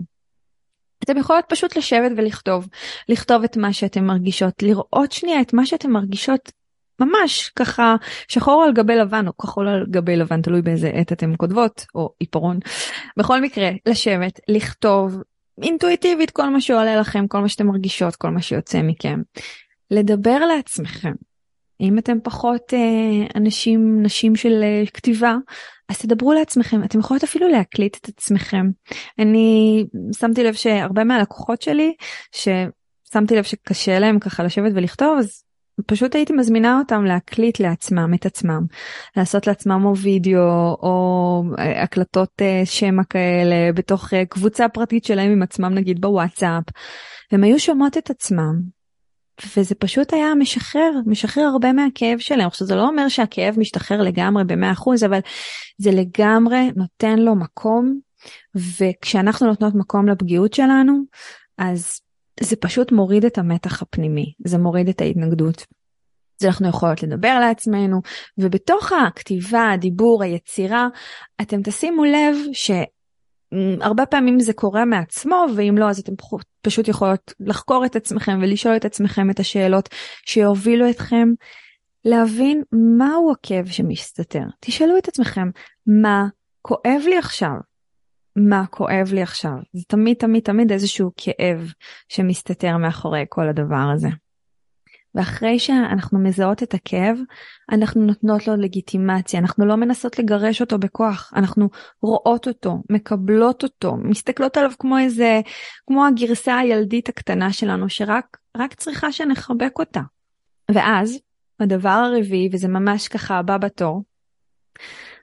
[1.03, 2.67] אתם יכולות פשוט לשבת ולכתוב,
[3.09, 6.51] לכתוב את מה שאתם מרגישות, לראות שנייה את מה שאתם מרגישות
[6.99, 7.95] ממש ככה
[8.27, 12.13] שחור על גבי לבן או כחול על גבי לבן, תלוי באיזה עת אתם כותבות, או
[12.19, 12.59] עיפרון.
[13.17, 15.21] בכל מקרה, לשבת, לכתוב
[15.61, 19.21] אינטואיטיבית כל מה שעולה לכם, כל מה שאתם מרגישות, כל מה שיוצא מכם.
[19.91, 21.13] לדבר לעצמכם,
[21.82, 25.36] אם אתם פחות אה, אנשים, נשים של אה, כתיבה,
[25.89, 28.69] אז תדברו לעצמכם, אתם יכולות אפילו להקליט את עצמכם.
[29.19, 29.86] אני
[30.19, 31.93] שמתי לב שהרבה מהלקוחות שלי,
[32.32, 35.43] ששמתי לב שקשה להם ככה לשבת ולכתוב, אז
[35.86, 38.65] פשוט הייתי מזמינה אותם להקליט לעצמם את עצמם,
[39.17, 45.32] לעשות לעצמם או וידאו או אה, הקלטות אה, שמע כאלה בתוך אה, קבוצה פרטית שלהם
[45.32, 46.63] עם עצמם נגיד בוואטסאפ.
[47.32, 48.76] והם היו שומעות את עצמם
[49.57, 52.47] וזה פשוט היה משחרר, משחרר הרבה מהכאב שלהם.
[52.47, 55.19] עכשיו זה לא אומר שהכאב משתחרר לגמרי ב-100%, אבל
[55.77, 57.99] זה לגמרי נותן לו מקום,
[58.55, 60.93] וכשאנחנו נותנות מקום לפגיעות שלנו,
[61.57, 62.01] אז
[62.39, 65.65] זה פשוט מוריד את המתח הפנימי, זה מוריד את ההתנגדות.
[66.41, 68.01] אז אנחנו יכולות לדבר לעצמנו,
[68.38, 70.88] ובתוך הכתיבה, הדיבור, היצירה,
[71.41, 72.71] אתם תשימו לב ש...
[73.81, 76.13] הרבה פעמים זה קורה מעצמו ואם לא אז אתם
[76.61, 79.89] פשוט יכולות לחקור את עצמכם ולשאול את עצמכם את השאלות
[80.25, 81.27] שיובילו אתכם
[82.05, 84.43] להבין מהו הכאב שמסתתר.
[84.59, 85.49] תשאלו את עצמכם
[85.87, 86.27] מה
[86.61, 87.55] כואב לי עכשיו?
[88.35, 89.55] מה כואב לי עכשיו?
[89.73, 91.71] זה תמיד תמיד תמיד איזשהו כאב
[92.09, 94.09] שמסתתר מאחורי כל הדבר הזה.
[95.18, 97.18] ואחרי שאנחנו מזהות את הכאב,
[97.72, 101.70] אנחנו נותנות לו לגיטימציה, אנחנו לא מנסות לגרש אותו בכוח, אנחנו
[102.01, 105.41] רואות אותו, מקבלות אותו, מסתכלות עליו כמו איזה,
[105.88, 110.01] כמו הגרסה הילדית הקטנה שלנו, שרק רק צריכה שנחבק אותה.
[110.72, 111.20] ואז,
[111.59, 114.03] הדבר הרביעי, וזה ממש ככה הבא בתור,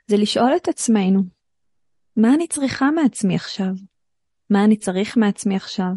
[0.06, 1.22] זה לשאול את עצמנו,
[2.16, 3.72] מה אני צריכה מעצמי עכשיו?
[4.50, 5.92] מה אני צריך מעצמי עכשיו?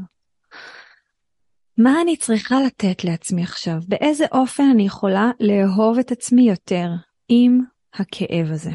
[1.78, 3.78] מה אני צריכה לתת לעצמי עכשיו?
[3.88, 6.90] באיזה אופן אני יכולה לאהוב את עצמי יותר
[7.30, 7.60] עם
[7.94, 8.72] הכאב הזה?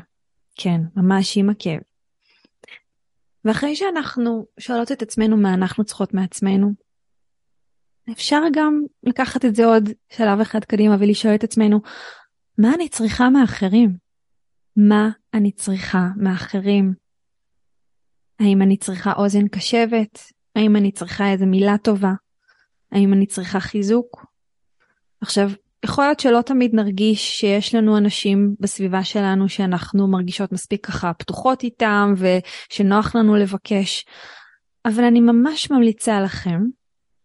[0.55, 1.81] כן, ממש עם הכאב.
[3.45, 6.73] ואחרי שאנחנו שואלות את עצמנו מה אנחנו צריכות מעצמנו,
[8.13, 11.81] אפשר גם לקחת את זה עוד שלב אחד קדימה ולשאול את עצמנו,
[12.59, 13.97] מה אני צריכה מאחרים?
[14.77, 16.95] מה אני צריכה מאחרים?
[18.41, 20.19] האם אני צריכה אוזן קשבת?
[20.57, 22.13] האם אני צריכה איזה מילה טובה?
[22.93, 24.27] האם אני צריכה חיזוק?
[25.21, 25.51] עכשיו,
[25.85, 31.63] יכול להיות שלא תמיד נרגיש שיש לנו אנשים בסביבה שלנו שאנחנו מרגישות מספיק ככה פתוחות
[31.63, 34.05] איתם ושנוח לנו לבקש,
[34.85, 36.61] אבל אני ממש ממליצה לכם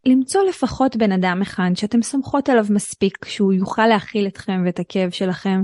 [0.05, 5.09] למצוא לפחות בן אדם אחד שאתם סומכות עליו מספיק שהוא יוכל להכיל אתכם ואת הכאב
[5.09, 5.61] שלכם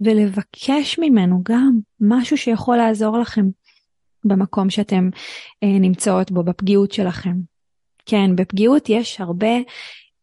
[0.00, 3.44] ולבקש ממנו גם משהו שיכול לעזור לכם
[4.24, 5.08] במקום שאתם
[5.62, 7.51] אה, נמצאות בו, בפגיעות שלכם.
[8.06, 9.56] כן, בפגיעות יש הרבה,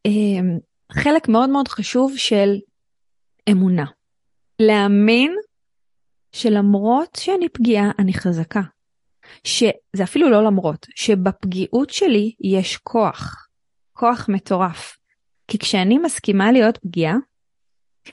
[0.06, 0.12] אה,
[0.92, 2.58] חלק מאוד מאוד חשוב של
[3.52, 3.86] אמונה.
[4.60, 5.36] להאמין
[6.32, 8.62] שלמרות שאני פגיעה, אני חזקה.
[9.44, 13.48] שזה אפילו לא למרות, שבפגיעות שלי יש כוח,
[13.94, 14.98] כוח מטורף.
[15.48, 17.16] כי כשאני מסכימה להיות פגיעה,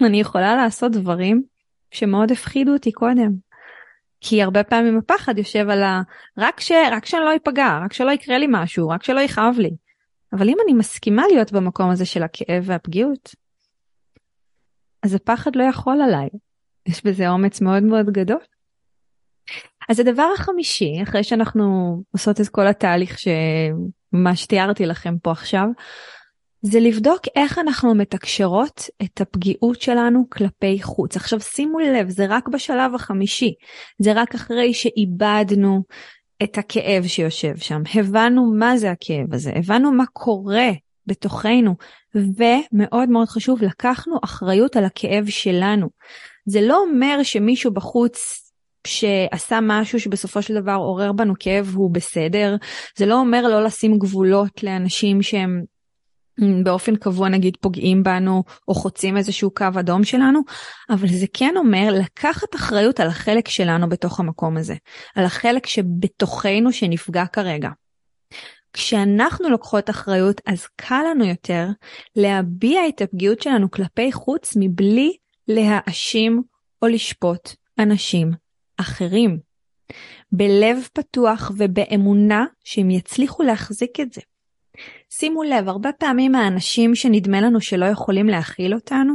[0.00, 1.42] אני יכולה לעשות דברים
[1.90, 3.45] שמאוד הפחידו אותי קודם.
[4.28, 6.02] כי הרבה פעמים הפחד יושב על ה...
[6.38, 6.72] רק, ש...
[6.92, 9.70] רק שאני לא אפגע, רק שלא יקרה לי משהו, רק שלא יכאב לי.
[10.32, 13.34] אבל אם אני מסכימה להיות במקום הזה של הכאב והפגיעות,
[15.02, 16.28] אז הפחד לא יכול עליי.
[16.86, 18.40] יש בזה אומץ מאוד מאוד גדול.
[19.88, 25.66] אז הדבר החמישי, אחרי שאנחנו עושות את כל התהליך שממש תיארתי לכם פה עכשיו,
[26.70, 31.16] זה לבדוק איך אנחנו מתקשרות את הפגיעות שלנו כלפי חוץ.
[31.16, 33.54] עכשיו שימו לב, זה רק בשלב החמישי,
[33.98, 35.82] זה רק אחרי שאיבדנו
[36.42, 40.70] את הכאב שיושב שם, הבנו מה זה הכאב הזה, הבנו מה קורה
[41.06, 41.74] בתוכנו,
[42.14, 45.88] ומאוד מאוד חשוב, לקחנו אחריות על הכאב שלנו.
[46.46, 48.42] זה לא אומר שמישהו בחוץ
[48.86, 52.56] שעשה משהו שבסופו של דבר עורר בנו כאב הוא בסדר,
[52.98, 55.62] זה לא אומר לא לשים גבולות לאנשים שהם
[56.64, 60.40] באופן קבוע נגיד פוגעים בנו או חוצים איזשהו קו אדום שלנו,
[60.90, 64.74] אבל זה כן אומר לקחת אחריות על החלק שלנו בתוך המקום הזה,
[65.14, 67.70] על החלק שבתוכנו שנפגע כרגע.
[68.72, 71.66] כשאנחנו לוקחות אחריות אז קל לנו יותר
[72.16, 75.16] להביע את הפגיעות שלנו כלפי חוץ מבלי
[75.48, 76.42] להאשים
[76.82, 78.32] או לשפוט אנשים
[78.76, 79.38] אחרים.
[80.32, 84.20] בלב פתוח ובאמונה שהם יצליחו להחזיק את זה.
[85.10, 89.14] שימו לב, הרבה פעמים האנשים שנדמה לנו שלא יכולים להכיל אותנו,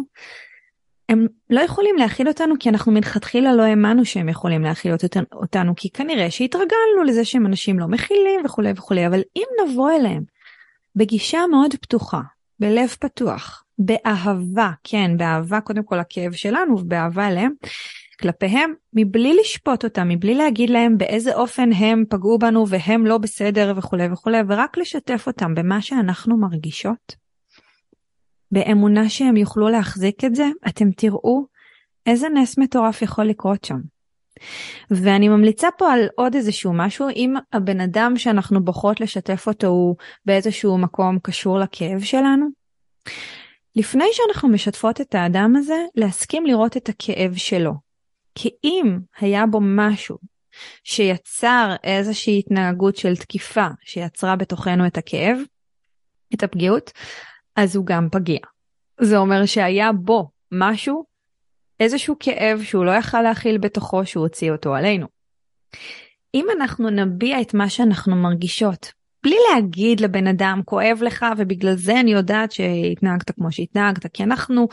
[1.09, 4.93] הם לא יכולים להכיל אותנו כי אנחנו מלכתחילה לא האמנו שהם יכולים להכיל
[5.33, 10.23] אותנו, כי כנראה שהתרגלנו לזה שהם אנשים לא מכילים וכולי וכולי, אבל אם נבוא אליהם
[10.95, 12.21] בגישה מאוד פתוחה,
[12.59, 17.51] בלב פתוח, באהבה, כן, באהבה קודם כל הכאב שלנו ובאהבה אליהם,
[18.21, 23.73] כלפיהם מבלי לשפוט אותם, מבלי להגיד להם באיזה אופן הם פגעו בנו והם לא בסדר
[23.77, 27.15] וכולי וכולי, ורק לשתף אותם במה שאנחנו מרגישות.
[28.51, 31.45] באמונה שהם יוכלו להחזיק את זה, אתם תראו
[32.05, 33.79] איזה נס מטורף יכול לקרות שם.
[34.91, 39.95] ואני ממליצה פה על עוד איזשהו משהו, אם הבן אדם שאנחנו בוחרות לשתף אותו הוא
[40.25, 42.47] באיזשהו מקום קשור לכאב שלנו,
[43.75, 47.90] לפני שאנחנו משתפות את האדם הזה, להסכים לראות את הכאב שלו.
[48.35, 50.17] כי אם היה בו משהו
[50.83, 55.37] שיצר איזושהי התנהגות של תקיפה שיצרה בתוכנו את הכאב,
[56.33, 56.91] את הפגיעות,
[57.55, 58.39] אז הוא גם פגיע.
[59.01, 61.05] זה אומר שהיה בו משהו,
[61.79, 65.07] איזשהו כאב שהוא לא יכל להכיל בתוכו שהוא הוציא אותו עלינו.
[66.35, 68.91] אם אנחנו נביע את מה שאנחנו מרגישות,
[69.23, 74.67] בלי להגיד לבן אדם כואב לך ובגלל זה אני יודעת שהתנהגת כמו שהתנהגת, כי אנחנו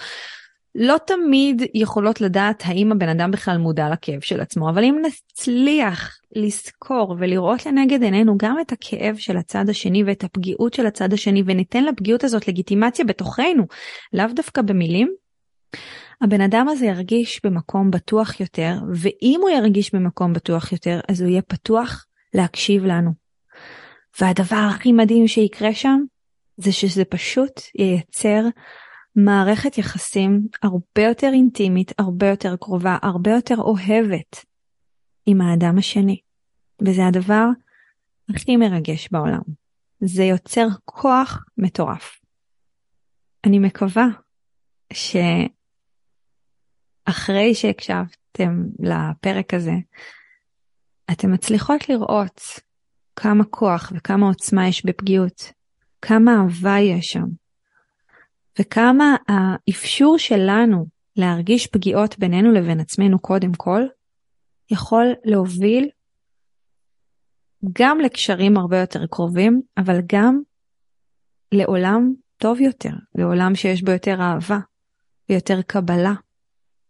[0.81, 6.19] לא תמיד יכולות לדעת האם הבן אדם בכלל מודע לכאב של עצמו, אבל אם נצליח
[6.37, 11.43] לזכור ולראות לנגד עינינו גם את הכאב של הצד השני ואת הפגיעות של הצד השני
[11.47, 13.67] וניתן לפגיעות הזאת לגיטימציה בתוכנו,
[14.13, 15.09] לאו דווקא במילים,
[16.21, 21.31] הבן אדם הזה ירגיש במקום בטוח יותר, ואם הוא ירגיש במקום בטוח יותר, אז הוא
[21.31, 23.11] יהיה פתוח להקשיב לנו.
[24.21, 26.01] והדבר הכי מדהים שיקרה שם,
[26.57, 28.41] זה שזה פשוט ייצר
[29.17, 34.45] מערכת יחסים הרבה יותר אינטימית, הרבה יותר קרובה, הרבה יותר אוהבת
[35.27, 36.21] עם האדם השני.
[36.83, 37.47] וזה הדבר
[38.31, 39.41] הכי מרגש בעולם.
[40.01, 42.21] זה יוצר כוח מטורף.
[43.45, 44.07] אני מקווה
[47.09, 49.75] שאחרי שהקשבתם לפרק הזה,
[51.13, 52.41] אתן מצליחות לראות
[53.17, 55.53] כמה כוח וכמה עוצמה יש בפגיעות,
[56.03, 57.27] כמה אהבה יש שם,
[58.61, 60.87] וכמה האפשור שלנו
[61.17, 63.83] להרגיש פגיעות בינינו לבין עצמנו קודם כל,
[64.71, 65.89] יכול להוביל
[67.73, 70.41] גם לקשרים הרבה יותר קרובים, אבל גם
[71.53, 74.59] לעולם טוב יותר, לעולם שיש בו יותר אהבה,
[75.29, 76.15] ויותר קבלה,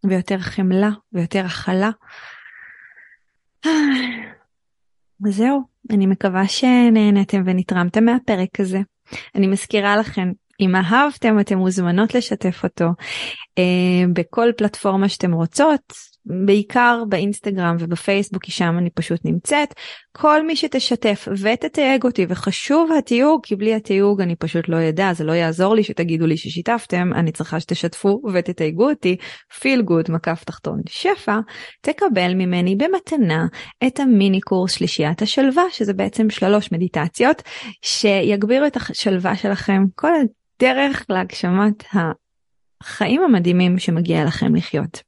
[0.05, 1.89] ויותר חמלה, ויותר הכלה.
[5.25, 8.79] וזהו, אני מקווה שנהנתם ונתרמתם מהפרק הזה.
[9.35, 12.85] אני מזכירה לכם אם אהבתם אתם מוזמנות לשתף אותו
[13.57, 15.93] אה, בכל פלטפורמה שאתם רוצות,
[16.25, 19.73] בעיקר באינסטגרם ובפייסבוק כי שם אני פשוט נמצאת.
[20.11, 25.23] כל מי שתשתף ותתייג אותי וחשוב התיוג כי בלי התיוג אני פשוט לא אדע זה
[25.23, 29.17] לא יעזור לי שתגידו לי ששיתפתם אני צריכה שתשתפו ותתייגו אותי
[29.59, 31.39] פיל גוד מקף תחתון שפע
[31.81, 33.47] תקבל ממני במתנה
[33.87, 37.41] את המיני קורס שלישיית השלווה שזה בעצם שלוש מדיטציות
[37.81, 40.13] שיגבירו את השלווה שלכם כל
[40.59, 41.83] דרך להגשמת
[42.83, 45.01] החיים המדהימים שמגיע לכם לחיות.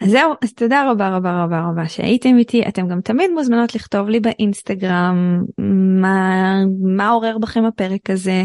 [0.00, 4.08] אז זהו, אז תודה רבה רבה רבה רבה שהייתם איתי, אתם גם תמיד מוזמנות לכתוב
[4.08, 5.42] לי באינסטגרם
[6.00, 6.54] מה,
[6.96, 8.44] מה עורר בכם הפרק הזה.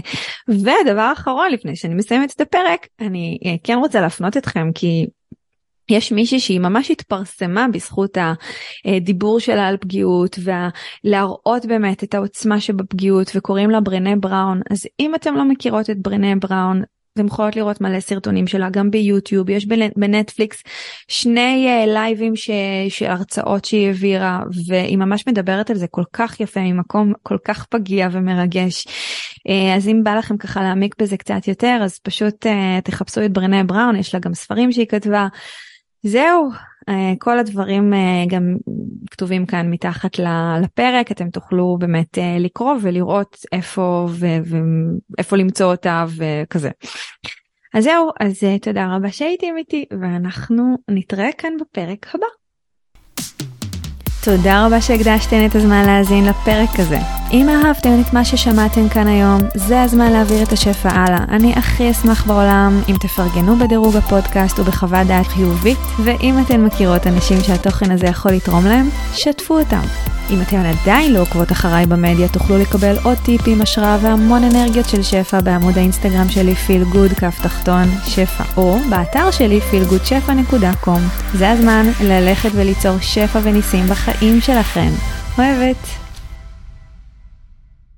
[0.50, 5.06] ודבר אחרון לפני שאני מסיימת את הפרק, אני אה, כן רוצה להפנות אתכם כי
[5.90, 8.18] יש מישהי שהיא ממש התפרסמה בזכות
[8.86, 15.16] הדיבור שלה על פגיעות ולהראות באמת את העוצמה שבפגיעות וקוראים לה ברנה בראון אז אם
[15.16, 16.84] אתם לא מכירות את ברנה בראון
[17.14, 19.66] אתם יכולות לראות מלא סרטונים שלה גם ביוטיוב יש
[19.96, 20.64] בנטפליקס
[21.08, 22.50] שני uh, לייבים ש...
[22.90, 27.66] של הרצאות שהיא העבירה והיא ממש מדברת על זה כל כך יפה ממקום כל כך
[27.66, 32.82] פגיע ומרגש uh, אז אם בא לכם ככה להעמיק בזה קצת יותר אז פשוט uh,
[32.84, 35.28] תחפשו את ברנה בראון יש לה גם ספרים שהיא כתבה.
[36.04, 36.50] זהו,
[36.90, 38.56] אה, כל הדברים אה, גם
[39.12, 40.20] כתובים כאן מתחת
[40.62, 46.70] לפרק, אתם תוכלו באמת אה, לקרוא ולראות איפה ואיפה למצוא אותה וכזה.
[47.74, 52.28] אז זהו, אז תודה רבה שהייתם איתי ואנחנו נתראה כאן בפרק הבא.
[54.24, 56.98] תודה רבה שהקדשתן את הזמן להאזין לפרק הזה.
[57.32, 61.24] אם אהבתם את מה ששמעתם כאן היום, זה הזמן להעביר את השפע הלאה.
[61.30, 67.42] אני הכי אשמח בעולם אם תפרגנו בדירוג הפודקאסט ובחוות דעת חיובית, ואם אתן מכירות אנשים
[67.42, 69.82] שהתוכן הזה יכול לתרום להם, שתפו אותם.
[70.30, 75.04] אם אתן עדיין לא עוקבות אחריי במדיה, תוכלו לקבל עוד טיפים, השראה והמון אנרגיות של
[75.04, 81.00] שפע בעמוד האינסטגרם שלי פיל גוד כף תחתון שפע, או באתר שלי feelgoodשפע.com.
[81.34, 84.90] זה הזמן ללכת וליצור שפע וניסים בחיים שלכם.
[85.38, 86.09] אוהבת.